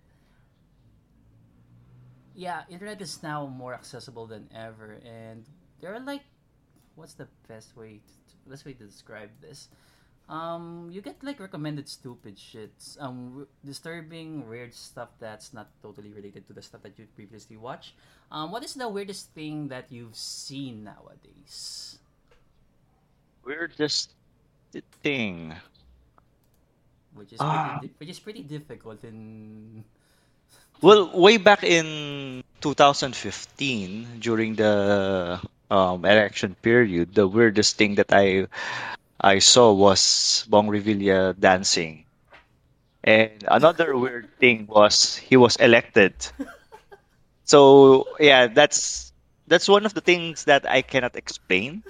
[2.34, 4.98] yeah, internet is now more accessible than ever.
[5.04, 5.44] And
[5.80, 6.22] there are like,
[6.94, 8.12] what's the best way, to,
[8.50, 9.68] best way to describe this?
[10.30, 16.46] Um, you get like recommended stupid shits, um, disturbing, weird stuff that's not totally related
[16.46, 17.94] to the stuff that you previously watched.
[18.30, 21.98] Um, what is the weirdest thing that you've seen nowadays?
[23.42, 24.14] Weirdest
[25.02, 25.54] thing.
[27.14, 29.82] Which is pretty, Ah, which is pretty difficult in.
[30.80, 38.48] well, way back in 2015, during the um, election period, the weirdest thing that I
[39.20, 42.04] I saw was Bong Revilla dancing.
[43.04, 46.14] And another weird thing was he was elected.
[47.44, 49.12] So yeah, that's
[49.46, 51.82] that's one of the things that I cannot explain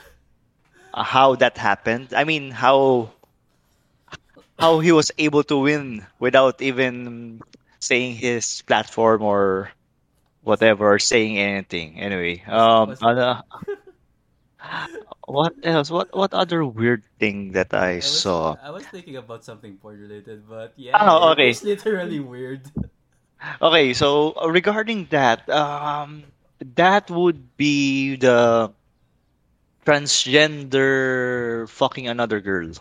[0.94, 2.14] uh, how that happened.
[2.14, 3.12] I mean, how
[4.58, 7.40] how he was able to win without even
[7.80, 9.70] saying his platform or
[10.42, 12.00] whatever, or saying anything.
[12.00, 13.42] Anyway, um, ano-
[15.26, 15.90] what else?
[15.90, 18.56] What what other weird thing that I I was saw?
[18.62, 21.50] I was thinking about something porn related, but yeah, Oh, okay.
[21.50, 22.70] is literally weird.
[23.62, 26.24] Okay, so uh, regarding that, um,
[26.60, 28.72] that would be the
[29.86, 32.72] transgender fucking another girl.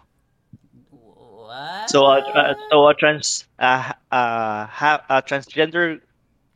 [0.92, 1.90] What?
[1.90, 6.02] So a uh, so a trans uh, uh ha, a transgender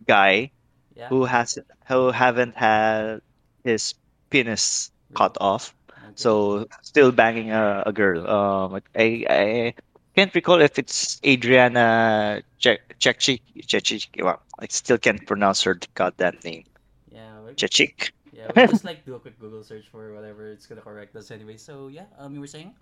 [0.07, 0.52] guy
[0.95, 1.09] Yeah.
[1.09, 3.21] who has who haven't had
[3.63, 3.93] his
[4.29, 6.13] penis cut off, Okay.
[6.15, 8.27] so still banging a, a girl.
[8.27, 9.73] Um, I I
[10.15, 14.23] can't recall if it's Adriana Chechik Chechik.
[14.23, 16.63] Well, I still can't pronounce her goddamn name.
[17.11, 17.39] Yeah.
[17.55, 18.11] Chechik.
[18.31, 18.51] yeah.
[18.55, 21.57] We just like do a quick Google search for whatever it's gonna correct us anyway.
[21.57, 22.05] So yeah.
[22.17, 22.73] Um, you were saying?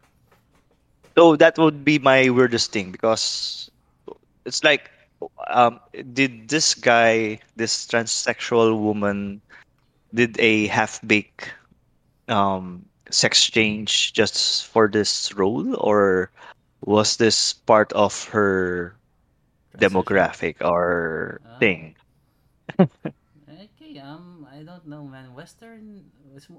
[1.18, 3.70] So that would be my weirdest thing because
[4.46, 4.90] it's like,
[5.48, 5.80] um,
[6.14, 9.42] did this guy, this transsexual woman,
[10.14, 11.54] did a half-baked
[12.28, 16.32] um sex change just for this role, or
[16.86, 18.96] was this part of her
[19.72, 20.12] Transition.
[20.12, 21.60] demographic or Oh.
[21.60, 21.96] thing?
[23.50, 25.34] Okay, um, I don't know, man.
[25.34, 26.06] Western,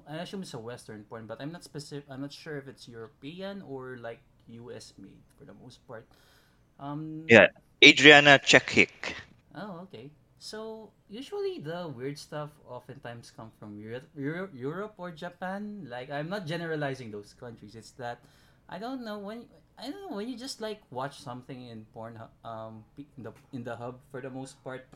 [0.07, 2.05] I assume it's a Western porn, but I'm not specific.
[2.09, 4.93] I'm not sure if it's European or like U.S.
[4.97, 6.07] made for the most part.
[6.79, 7.47] Um, Yeah,
[7.83, 9.11] Adriana Chechik.
[9.55, 10.09] oh, okay.
[10.39, 15.87] So usually the weird stuff oftentimes come from Europe, Europe, Europe or Japan.
[15.89, 17.75] Like I'm not generalizing those countries.
[17.75, 18.23] It's that
[18.67, 19.47] I don't know when
[19.79, 23.63] I don't know when you just like watch something in porn um in the in
[23.63, 24.87] the hub for the most part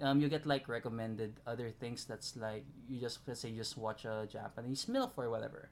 [0.00, 3.78] um, you get like recommended other things that's like you just let's say you just
[3.78, 5.68] watch a Japanese MILF or whatever.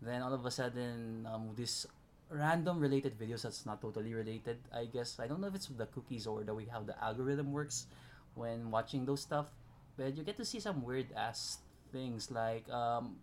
[0.00, 1.86] Then all of a sudden um, this
[2.28, 4.58] random related videos that's not totally related.
[4.74, 7.52] I guess I don't know if it's the cookies or the way how the algorithm
[7.52, 7.86] works
[8.34, 9.46] when watching those stuff,
[9.96, 11.58] but you get to see some weird ass
[11.92, 13.16] things like um,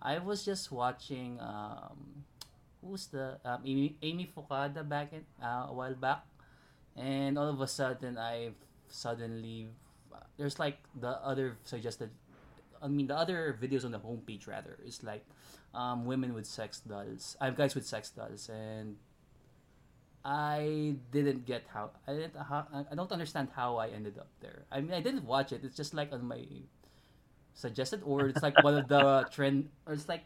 [0.00, 2.24] I was just watching um,
[2.82, 4.30] who's the um, Amy, Amy
[4.88, 6.24] back in uh, a while back
[6.96, 8.50] and all of a sudden I
[8.88, 9.68] suddenly
[10.36, 12.10] there's like the other suggested
[12.82, 15.24] I mean the other videos on the homepage rather is like
[15.74, 18.96] um, women with sex dolls I have guys with sex dolls and
[20.24, 24.64] I didn't get how I didn't how, I don't understand how I ended up there
[24.70, 26.44] I mean I didn't watch it it's just like on my
[27.54, 30.24] suggested or it's like one of the trend or it's like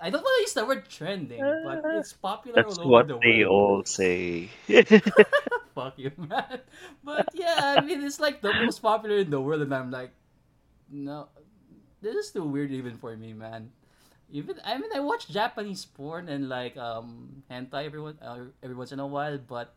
[0.00, 3.22] I don't want to use the word trending but it's popular That's all over what
[3.22, 4.50] they all say.
[5.74, 6.60] fuck you, man.
[7.04, 10.10] But yeah, I mean, it's like the most popular in the world, and I'm like,
[10.90, 11.28] no,
[12.02, 13.70] this is too weird even for me, man.
[14.30, 18.76] Even I mean, I watch Japanese porn and like um hentai every one uh, every
[18.76, 19.74] once in a while, but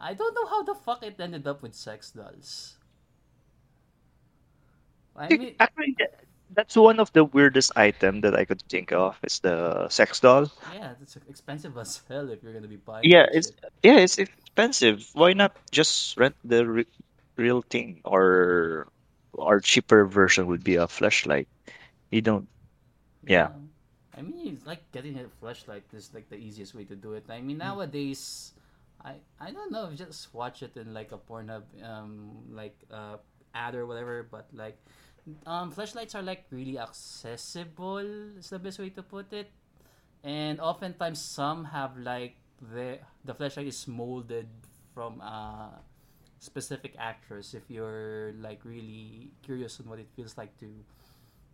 [0.00, 2.76] I don't know how the fuck it ended up with sex dolls.
[5.16, 5.96] I mean, Actually,
[6.54, 9.18] that's one of the weirdest item that I could think of.
[9.22, 10.50] Is the sex doll.
[10.72, 13.72] yeah, it's expensive as hell if you're gonna be buying Yeah, it's shit.
[13.82, 15.08] yeah, it's expensive.
[15.12, 16.86] Why not just rent the re
[17.36, 18.88] real thing, or
[19.32, 21.46] or cheaper version would be a Fleshlight.
[22.10, 22.48] You don't.
[23.26, 23.48] Yeah.
[23.48, 23.52] Yeah.
[24.16, 27.26] I mean, it's like getting a Fleshlight is like the easiest way to do it.
[27.30, 27.78] I mean, Mm.
[27.78, 28.52] nowadays,
[29.02, 33.16] I I don't know, just watch it in like a Pornhub um like uh
[33.54, 34.78] ad or whatever, but like
[35.46, 37.98] um Fleshlights are like really accessible.
[38.38, 39.50] Is the best way to put it.
[40.24, 44.48] And oftentimes some have like the the Fleshlight is molded
[44.94, 45.80] from a
[46.40, 50.72] specific actress if you're like really curious on what it feels like to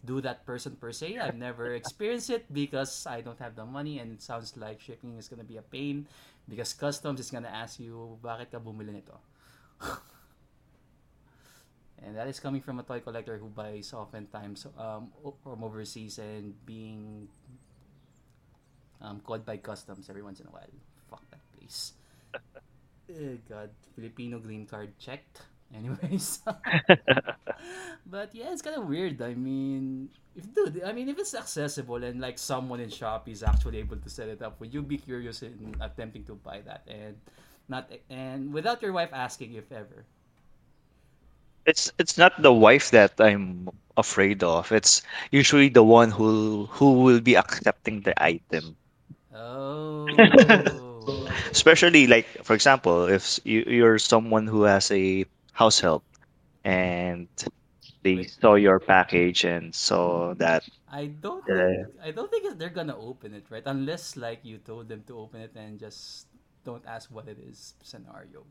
[0.06, 1.18] do that person per se.
[1.18, 5.18] I've never experienced it because I don't have the money and it sounds like shipping
[5.18, 6.06] is gonna be a pain
[6.48, 9.18] because customs is gonna ask you bakit ka bumili nito.
[12.06, 15.10] and that is coming from a toy collector who buys oftentimes um,
[15.42, 17.26] from overseas and being
[19.02, 20.70] um, called by customs every once in a while.
[21.10, 21.98] Fuck that place.
[23.08, 25.42] Eh, God, Filipino green card checked.
[25.74, 26.46] Anyways,
[28.06, 29.20] but yeah, it's kind of weird.
[29.20, 33.42] I mean, if dude, I mean, if it's accessible and like someone in Shopee is
[33.42, 36.86] actually able to set it up, would you be curious in attempting to buy that
[36.86, 37.18] and
[37.68, 40.06] not and without your wife asking if ever?
[41.66, 44.70] It's it's not the wife that I'm afraid of.
[44.70, 45.02] It's
[45.32, 48.76] usually the one who who will be accepting the item.
[49.34, 50.06] Oh,
[51.50, 56.04] Especially like for example, if you, you're someone who has a house help
[56.64, 57.28] and
[58.02, 62.72] they saw your package and saw that I don't think uh, I don't think they're
[62.74, 63.62] gonna open it, right?
[63.66, 66.26] Unless like you told them to open it and just
[66.64, 68.46] don't ask what it is scenario.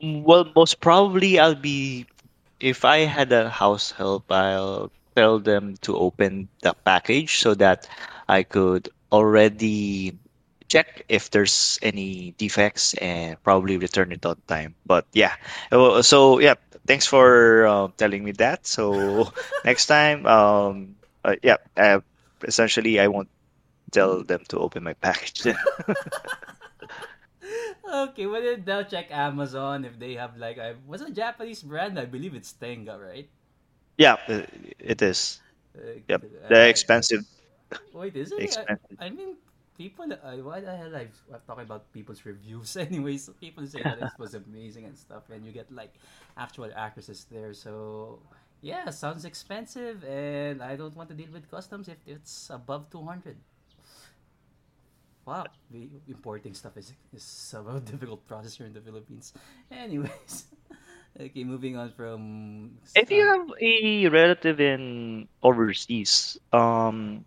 [0.00, 2.06] Well, most probably I'll be
[2.60, 7.88] if I had a house help, I'll tell them to open the package so that
[8.28, 10.18] I could already
[10.70, 14.76] check if there's any defects and probably return it on time.
[14.86, 15.34] But yeah,
[15.72, 16.54] Uh, so yeah,
[16.86, 18.66] thanks for uh, telling me that.
[18.66, 19.32] So
[19.64, 22.00] next time, um, uh, yeah, uh,
[22.44, 23.30] essentially I won't
[23.92, 25.46] tell them to open my package.
[27.92, 31.98] okay, well then now check Amazon if they have like I what's a Japanese brand?
[31.98, 33.28] I believe it's Tenga, right?
[33.98, 34.42] Yeah, uh,
[34.78, 35.40] it is.
[36.08, 37.24] Yep, the uh, expensive,
[37.92, 38.50] wait, is it?
[38.56, 38.98] I, expensive.
[38.98, 39.36] I mean,
[39.80, 40.12] people.
[40.12, 41.08] Uh, why the hell I'm
[41.48, 42.76] talking about people's reviews?
[42.86, 45.96] Anyways, people say that it was amazing and stuff, and you get like
[46.36, 47.56] actual actresses there.
[47.56, 48.20] So
[48.60, 53.00] yeah, sounds expensive, and I don't want to deal with customs if it's above two
[53.00, 53.40] hundred.
[55.24, 57.24] Fuck, the importing stuff is is
[57.56, 59.32] a difficult process here in the Philippines.
[59.72, 60.52] Anyways,
[61.24, 67.24] okay, moving on from If you have a relative in overseas, um,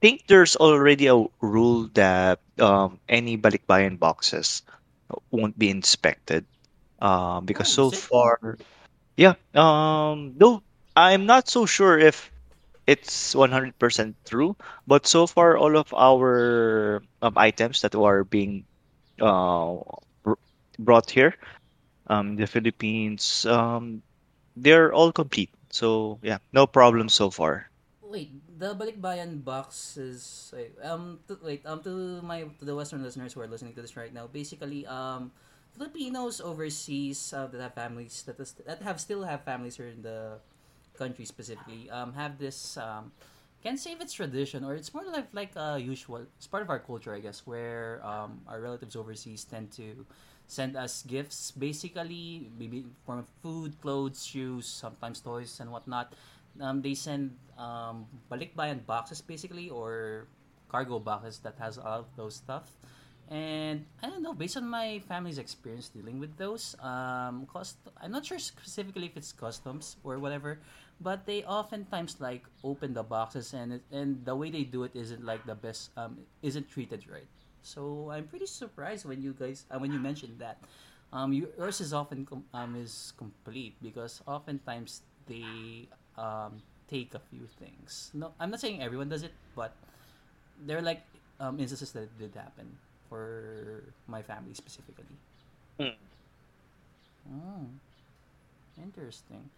[0.00, 4.62] think there's already a rule that um, any balikbayan boxes
[5.30, 6.44] won't be inspected.
[7.00, 8.58] Um, because oh, so far,
[9.16, 10.62] yeah, um, no,
[10.96, 12.30] I'm not so sure if
[12.86, 18.64] it's 100% true, but so far all of our um, items that are being
[19.20, 19.76] uh,
[20.22, 20.40] br-
[20.78, 21.34] brought here,
[22.08, 24.02] um, the Philippines, um,
[24.56, 25.50] they're all complete.
[25.70, 27.70] So yeah, no problem so far.
[28.02, 28.30] Wait,
[28.60, 30.52] the Balikbayan box is
[30.84, 33.96] um to, wait um to my to the Western listeners who are listening to this
[33.96, 34.28] right now.
[34.28, 35.32] Basically, um
[35.72, 40.02] Filipinos overseas uh, that have families that is, that have still have families here in
[40.04, 40.36] the
[40.98, 43.12] country specifically um have this um
[43.62, 46.24] can't say if it's tradition or it's more like like uh usual.
[46.36, 50.04] It's part of our culture, I guess, where um our relatives overseas tend to
[50.48, 56.12] send us gifts, basically maybe in form of food, clothes, shoes, sometimes toys and whatnot
[56.60, 60.26] um, they send um, balikbayan boxes basically or
[60.68, 62.78] cargo boxes that has all those stuff
[63.30, 68.10] And I don't know, based on my family's experience dealing with those, um, cost I'm
[68.10, 70.60] not sure specifically if it's customs or whatever,
[71.00, 74.92] but they oftentimes like open the boxes and it, and the way they do it
[74.98, 77.30] isn't like the best, um, isn't treated right.
[77.62, 80.58] So I'm pretty surprised when you guys uh, when you mentioned that.
[81.12, 85.88] Um, yours is often com- um, is complete because oftentimes they
[86.20, 88.12] um, take a few things.
[88.12, 89.72] No, I'm not saying everyone does it, but
[90.66, 91.00] there are like
[91.40, 92.76] um, instances that did happen
[93.08, 95.16] for my family specifically.
[95.80, 95.96] Mm.
[97.32, 97.64] Oh,
[98.76, 99.48] interesting.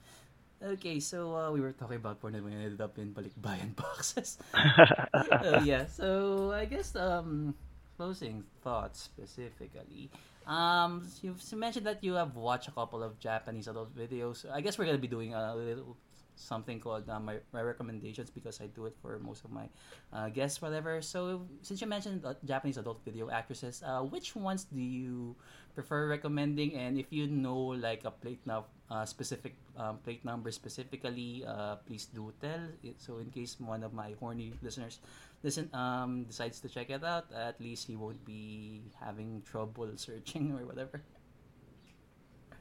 [0.63, 4.39] Okay, so uh, we were talking about porn and we ended up in balikbayan boxes.
[4.55, 7.55] uh, yeah, so I guess um,
[7.99, 10.09] closing thoughts specifically.
[10.47, 14.47] Um, you've mentioned that you have watched a couple of Japanese adult videos.
[14.47, 15.97] I guess we're gonna be doing a little
[16.43, 19.69] something called uh, my, my recommendations because I do it for most of my
[20.13, 21.01] uh, guests, whatever.
[21.03, 25.37] So since you mentioned uh, Japanese adult video actresses, uh, which ones do you
[25.75, 26.75] prefer recommending?
[26.75, 31.77] And if you know like a plate now uh, specific um, plate number specifically, uh,
[31.87, 32.61] please do tell.
[32.99, 35.01] So in case one of my horny listeners
[35.43, 40.53] listen um, decides to check it out, at least he won't be having trouble searching
[40.53, 41.03] or whatever.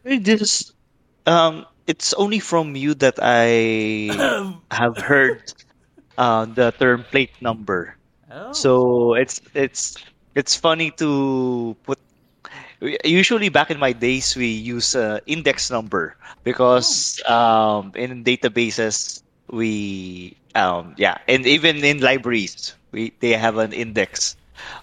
[0.03, 0.73] This
[1.25, 5.41] Um, it's only from you that I have heard
[6.17, 7.95] uh, the term plate number.
[8.31, 8.51] oh.
[8.53, 9.97] So it's it's
[10.35, 11.99] it's funny to put.
[13.03, 16.43] Usually, back in my days, we use uh, index number Oh.
[16.43, 23.73] because um, in databases we um, yeah, and even in libraries we they have an
[23.73, 24.35] index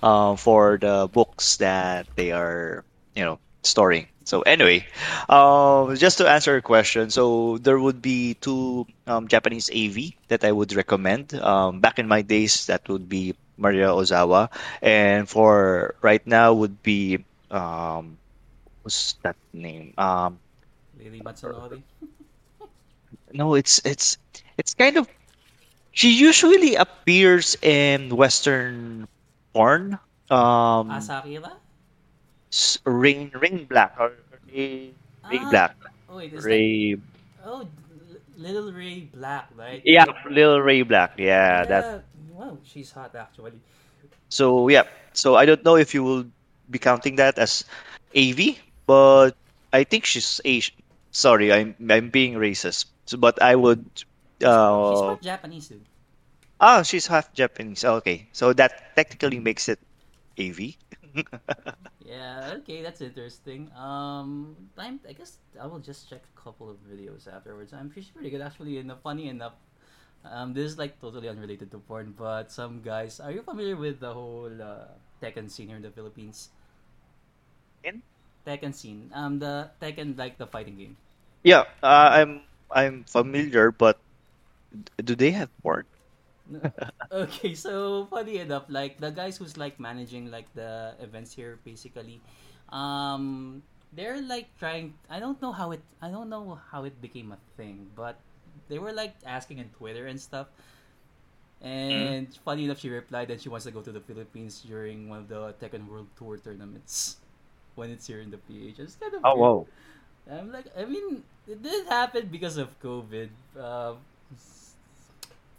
[0.03, 2.85] uh, for the books that they are
[3.15, 4.07] you know storing.
[4.29, 4.85] So anyway,
[5.33, 10.45] um, just to answer your question, so there would be two um, Japanese AV that
[10.45, 11.33] I would recommend.
[11.41, 14.53] Um, back in my days, that would be Maria Ozawa,
[14.85, 18.21] and for right now would be um,
[18.85, 19.97] what's that name?
[19.97, 20.37] Um,
[21.01, 21.25] Lily
[23.33, 24.19] no, it's it's
[24.59, 25.09] it's kind of
[25.93, 29.09] she usually appears in Western
[29.55, 29.99] porn.
[30.31, 31.57] Um, Asa Akira?
[32.85, 34.13] Rain Rain Black or
[34.49, 34.95] Ray,
[35.31, 35.77] Ray Ah, Black.
[36.09, 36.97] oh wait, is that Ray
[37.45, 37.69] oh
[38.37, 39.83] Little Ray Black, right?
[39.85, 41.15] Yeah, Little Ray Black.
[41.19, 42.05] Yeah, that.
[42.33, 43.53] wow, she's hot actually.
[44.29, 44.85] So yeah.
[45.13, 46.25] So I don't know if you will
[46.71, 47.65] be counting that as
[48.15, 49.33] AV, but
[49.73, 50.75] I think she's Asian.
[51.11, 52.87] Sorry, I'm I'm being racist.
[53.07, 53.85] So, but I would.
[54.41, 55.85] She's part she's Uh, part Japanese dude.
[56.61, 57.85] ah, she's half Japanese.
[57.85, 59.79] Okay, so that technically makes it
[60.39, 60.77] AV.
[62.09, 63.69] Yeah, okay, that's interesting.
[63.77, 67.73] Um, time I guess I will just check a couple of videos afterwards.
[67.73, 69.55] I'm she's pretty good actually, and uh, funny enough.
[70.25, 73.21] Um, this is like totally unrelated to porn, but some guys.
[73.21, 74.89] Are you familiar with the whole uh,
[75.23, 76.49] Tekken scene here in the Philippines?
[77.85, 78.03] In?
[78.47, 79.11] Tekken scene.
[79.15, 80.97] Um, the Tekken like the fighting game.
[81.43, 83.99] Yeah, uh, I'm I'm familiar, but
[85.03, 85.87] do they have porn?
[87.13, 92.21] Okay, so funny enough, like the guys who's like managing like the events here, basically,
[92.69, 94.95] um, they're like trying.
[95.09, 95.81] I don't know how it.
[96.03, 98.21] I don't know how it became a thing, but
[98.69, 100.49] they were like asking on Twitter and stuff.
[101.91, 102.19] Mm.
[102.21, 105.21] And funny enough, she replied that she wants to go to the Philippines during one
[105.21, 107.17] of the Tekken World Tour tournaments
[107.75, 108.79] when it's here in the PH.
[108.79, 109.39] It's kind of Oh weird.
[109.39, 109.67] wow.
[110.31, 113.31] I'm like, I mean, it did happen because of COVID.
[113.59, 113.95] Uh,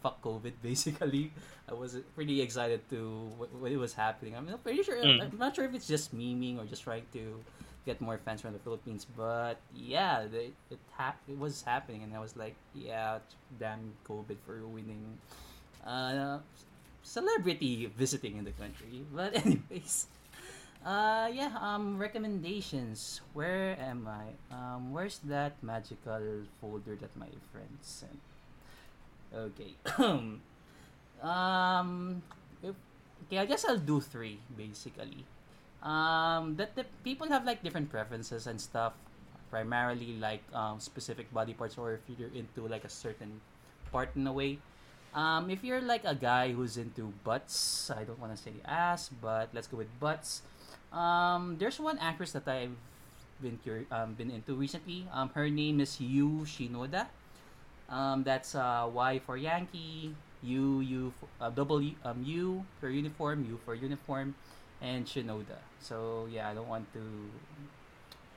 [0.02, 1.32] fuck COVID, basically.
[1.70, 4.36] I was pretty excited to wh- when it was happening.
[4.36, 4.98] I'm not pretty sure.
[4.98, 5.22] Mm.
[5.22, 7.40] I'm not sure if it's just memeing or just trying to
[7.86, 9.06] get more fans from the Philippines.
[9.06, 13.20] But yeah, the, it hap- it was happening, and I was like, yeah,
[13.60, 15.18] damn COVID for ruining
[15.86, 16.40] uh,
[17.04, 19.04] celebrity visiting in the country.
[19.14, 20.08] But anyways.
[20.86, 23.20] Uh yeah, um recommendations.
[23.34, 24.32] Where am I?
[24.56, 28.20] Um where's that magical folder that my friend sent?
[29.34, 29.74] Okay.
[31.22, 32.22] um
[32.64, 32.76] if,
[33.28, 35.26] okay, I guess I'll do 3 basically.
[35.84, 38.94] Um that the people have like different preferences and stuff.
[39.50, 43.42] Primarily like um specific body parts or if you're into like a certain
[43.92, 44.60] part in a way.
[45.14, 49.10] Um, if you're like a guy who's into butts, I don't want to say ass,
[49.10, 50.44] but let's go with butts.
[50.94, 52.78] Um, there's one actress that I've
[53.42, 55.08] been cur- um, been into recently.
[55.12, 57.08] Um, her name is Yu Shinoda.
[57.90, 61.52] Um, that's uh, Y for Yankee, U U uh,
[62.06, 64.36] um, U for uniform, U for uniform,
[64.82, 65.60] and Shinoda.
[65.80, 67.02] So yeah, I don't want to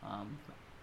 [0.02, 0.38] um,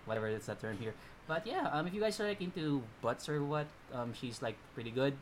[0.05, 0.93] whatever is that term here.
[1.27, 4.55] But yeah, um, if you guys are like into butts or what, um, she's like
[4.73, 5.13] pretty good.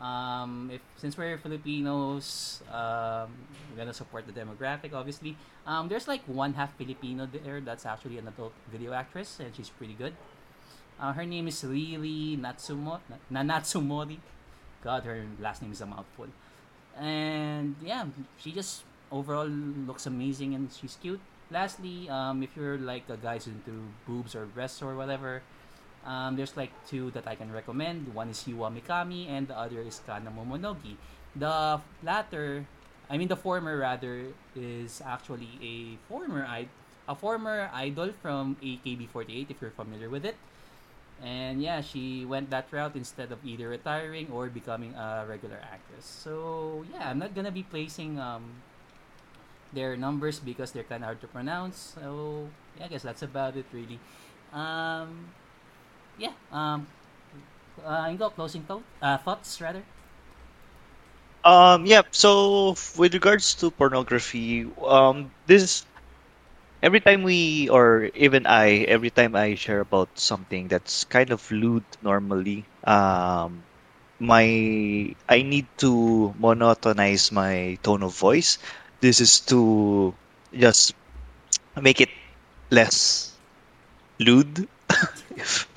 [0.00, 3.30] Um, if since we're Filipinos, um,
[3.70, 4.94] we're gonna support the demographic.
[4.94, 9.54] Obviously, um, there's like one half Filipino there that's actually an adult video actress, and
[9.54, 10.14] she's pretty good.
[10.98, 12.98] Uh, her name is Riri Natsumo
[13.30, 14.18] Na- Natsumori.
[14.82, 16.26] God, her last name is a mouthful.
[16.98, 18.06] And yeah,
[18.38, 18.82] she just
[19.12, 21.20] overall looks amazing and she's cute.
[21.50, 23.72] Lastly, um, if you're like a guys into
[24.06, 25.42] boobs or breasts or whatever,
[26.04, 28.12] um, there's like two that I can recommend.
[28.12, 30.98] One is Yua Mikami and the other is Kana Momonogi.
[31.36, 32.66] The latter,
[33.08, 36.42] I mean the former rather, is actually a former
[37.08, 40.36] a former idol from AKB48 if you're familiar with it.
[41.22, 46.06] And yeah, she went that route instead of either retiring or becoming a regular actress.
[46.06, 48.62] So yeah, I'm not gonna be placing um,
[49.72, 51.96] their numbers because they're kind of hard to pronounce.
[51.98, 52.48] So
[52.78, 53.98] yeah, I guess that's about it really.
[54.52, 55.34] Um,
[56.18, 56.32] yeah.
[56.52, 56.86] Um,
[57.84, 59.82] uh, closing thought, uh, thoughts rather.
[61.44, 65.86] Um, yeah, so with regards to pornography, um, this
[66.82, 71.50] every time we or even I, every time I share about something that's kind of
[71.50, 73.66] lewd normally, um,
[74.20, 78.58] my I need to monotonize my tone of voice.
[79.00, 80.16] This is to
[80.52, 80.94] just
[81.80, 82.10] make it
[82.70, 83.38] less
[84.18, 84.68] lewd,
[85.36, 85.68] if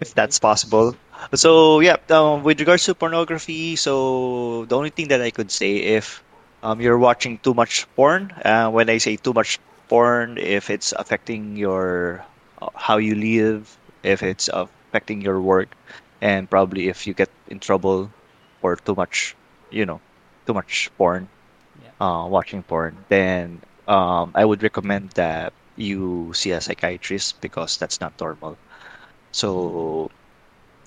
[0.00, 0.96] if that's possible.
[1.34, 5.76] So yeah, um, with regards to pornography, so the only thing that I could say
[5.96, 6.22] if
[6.62, 9.58] um, you're watching too much porn, uh, when I say too much
[9.92, 12.24] porn, if it's affecting your
[12.62, 13.68] uh, how you live,
[14.02, 15.76] if it's affecting your work,
[16.20, 18.12] and probably if you get in trouble
[18.60, 19.36] for too much,
[19.70, 20.00] you know,
[20.46, 21.28] too much porn,
[21.76, 21.92] Yeah.
[22.00, 28.00] uh, watching porn, then um, I would recommend that you see a psychiatrist because that's
[28.00, 28.58] not normal.
[29.32, 30.10] So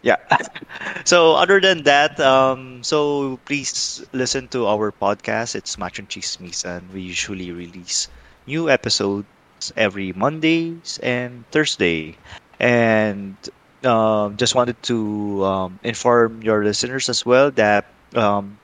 [0.03, 0.17] yeah.
[1.05, 5.55] So other than that, um, so please listen to our podcast.
[5.55, 6.91] It's Machong Chismisan.
[6.91, 8.07] We usually release
[8.47, 9.27] new episodes
[9.75, 12.17] every Mondays and Thursday.
[12.59, 13.37] And
[13.83, 17.85] um, just wanted to um, inform your listeners as well that
[18.15, 18.57] um,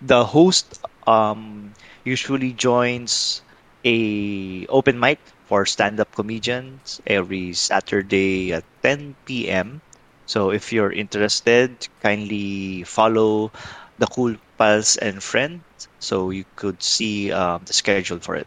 [0.00, 1.72] the host um,
[2.04, 3.42] usually joins
[3.84, 9.80] a open mic for stand-up comedians every Saturday at 10 p.m.
[10.26, 13.52] So if you're interested, kindly follow
[13.98, 18.46] the Cool Pals and Friends so you could see um, the schedule for it.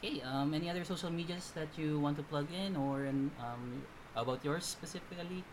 [0.00, 0.20] Okay.
[0.22, 3.84] Um, any other social medias that you want to plug in or in, um,
[4.16, 5.44] about yours specifically?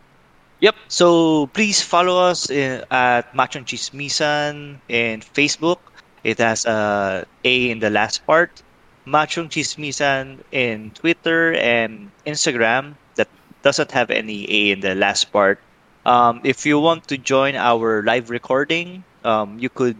[0.62, 0.76] Yep.
[0.88, 5.80] So please follow us in, at Machong Chismisan in Facebook.
[6.24, 8.64] It has a A in the last part.
[9.06, 13.28] Machong Chismisan in Twitter and Instagram that
[13.62, 15.60] doesn't have any A in the last part.
[16.06, 19.98] Um, if you want to join our live recording, um, you could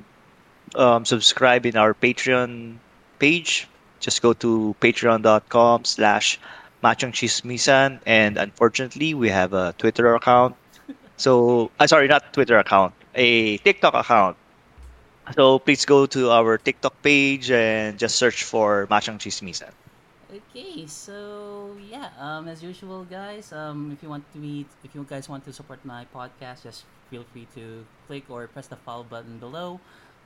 [0.76, 2.78] um, subscribe in our Patreon
[3.20, 3.68] page.
[4.00, 6.40] Just go to patreon.com slash
[6.84, 10.56] machongchismisan and unfortunately we have a Twitter account
[11.18, 14.38] so, uh, sorry, not Twitter account, a TikTok account.
[15.34, 19.74] So please go to our TikTok page and just search for Machong Chismisan.
[20.30, 25.06] Okay, so yeah, um, as usual, guys, um, if you want to be, if you
[25.10, 29.04] guys want to support my podcast, just feel free to click or press the follow
[29.04, 29.80] button below.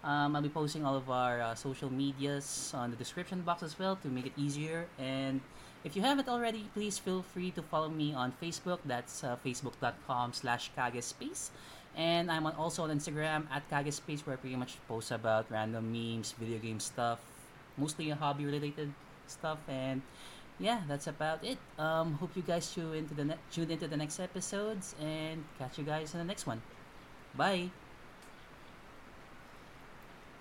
[0.03, 3.77] Um, I'll be posting all of our uh, social medias on the description box as
[3.77, 4.87] well to make it easier.
[4.97, 5.41] And
[5.83, 8.79] if you haven't already, please feel free to follow me on Facebook.
[8.85, 11.49] That's uh, facebook.com slash kagespace.
[11.95, 15.91] And I'm on, also on Instagram at kagespace where I pretty much post about random
[15.91, 17.19] memes, video game stuff,
[17.77, 18.93] mostly hobby related
[19.27, 19.59] stuff.
[19.67, 20.01] And
[20.57, 21.57] yeah, that's about it.
[21.77, 25.77] Um, hope you guys tune into the ne- tune into the next episodes and catch
[25.77, 26.61] you guys in the next one.
[27.35, 27.80] Bye.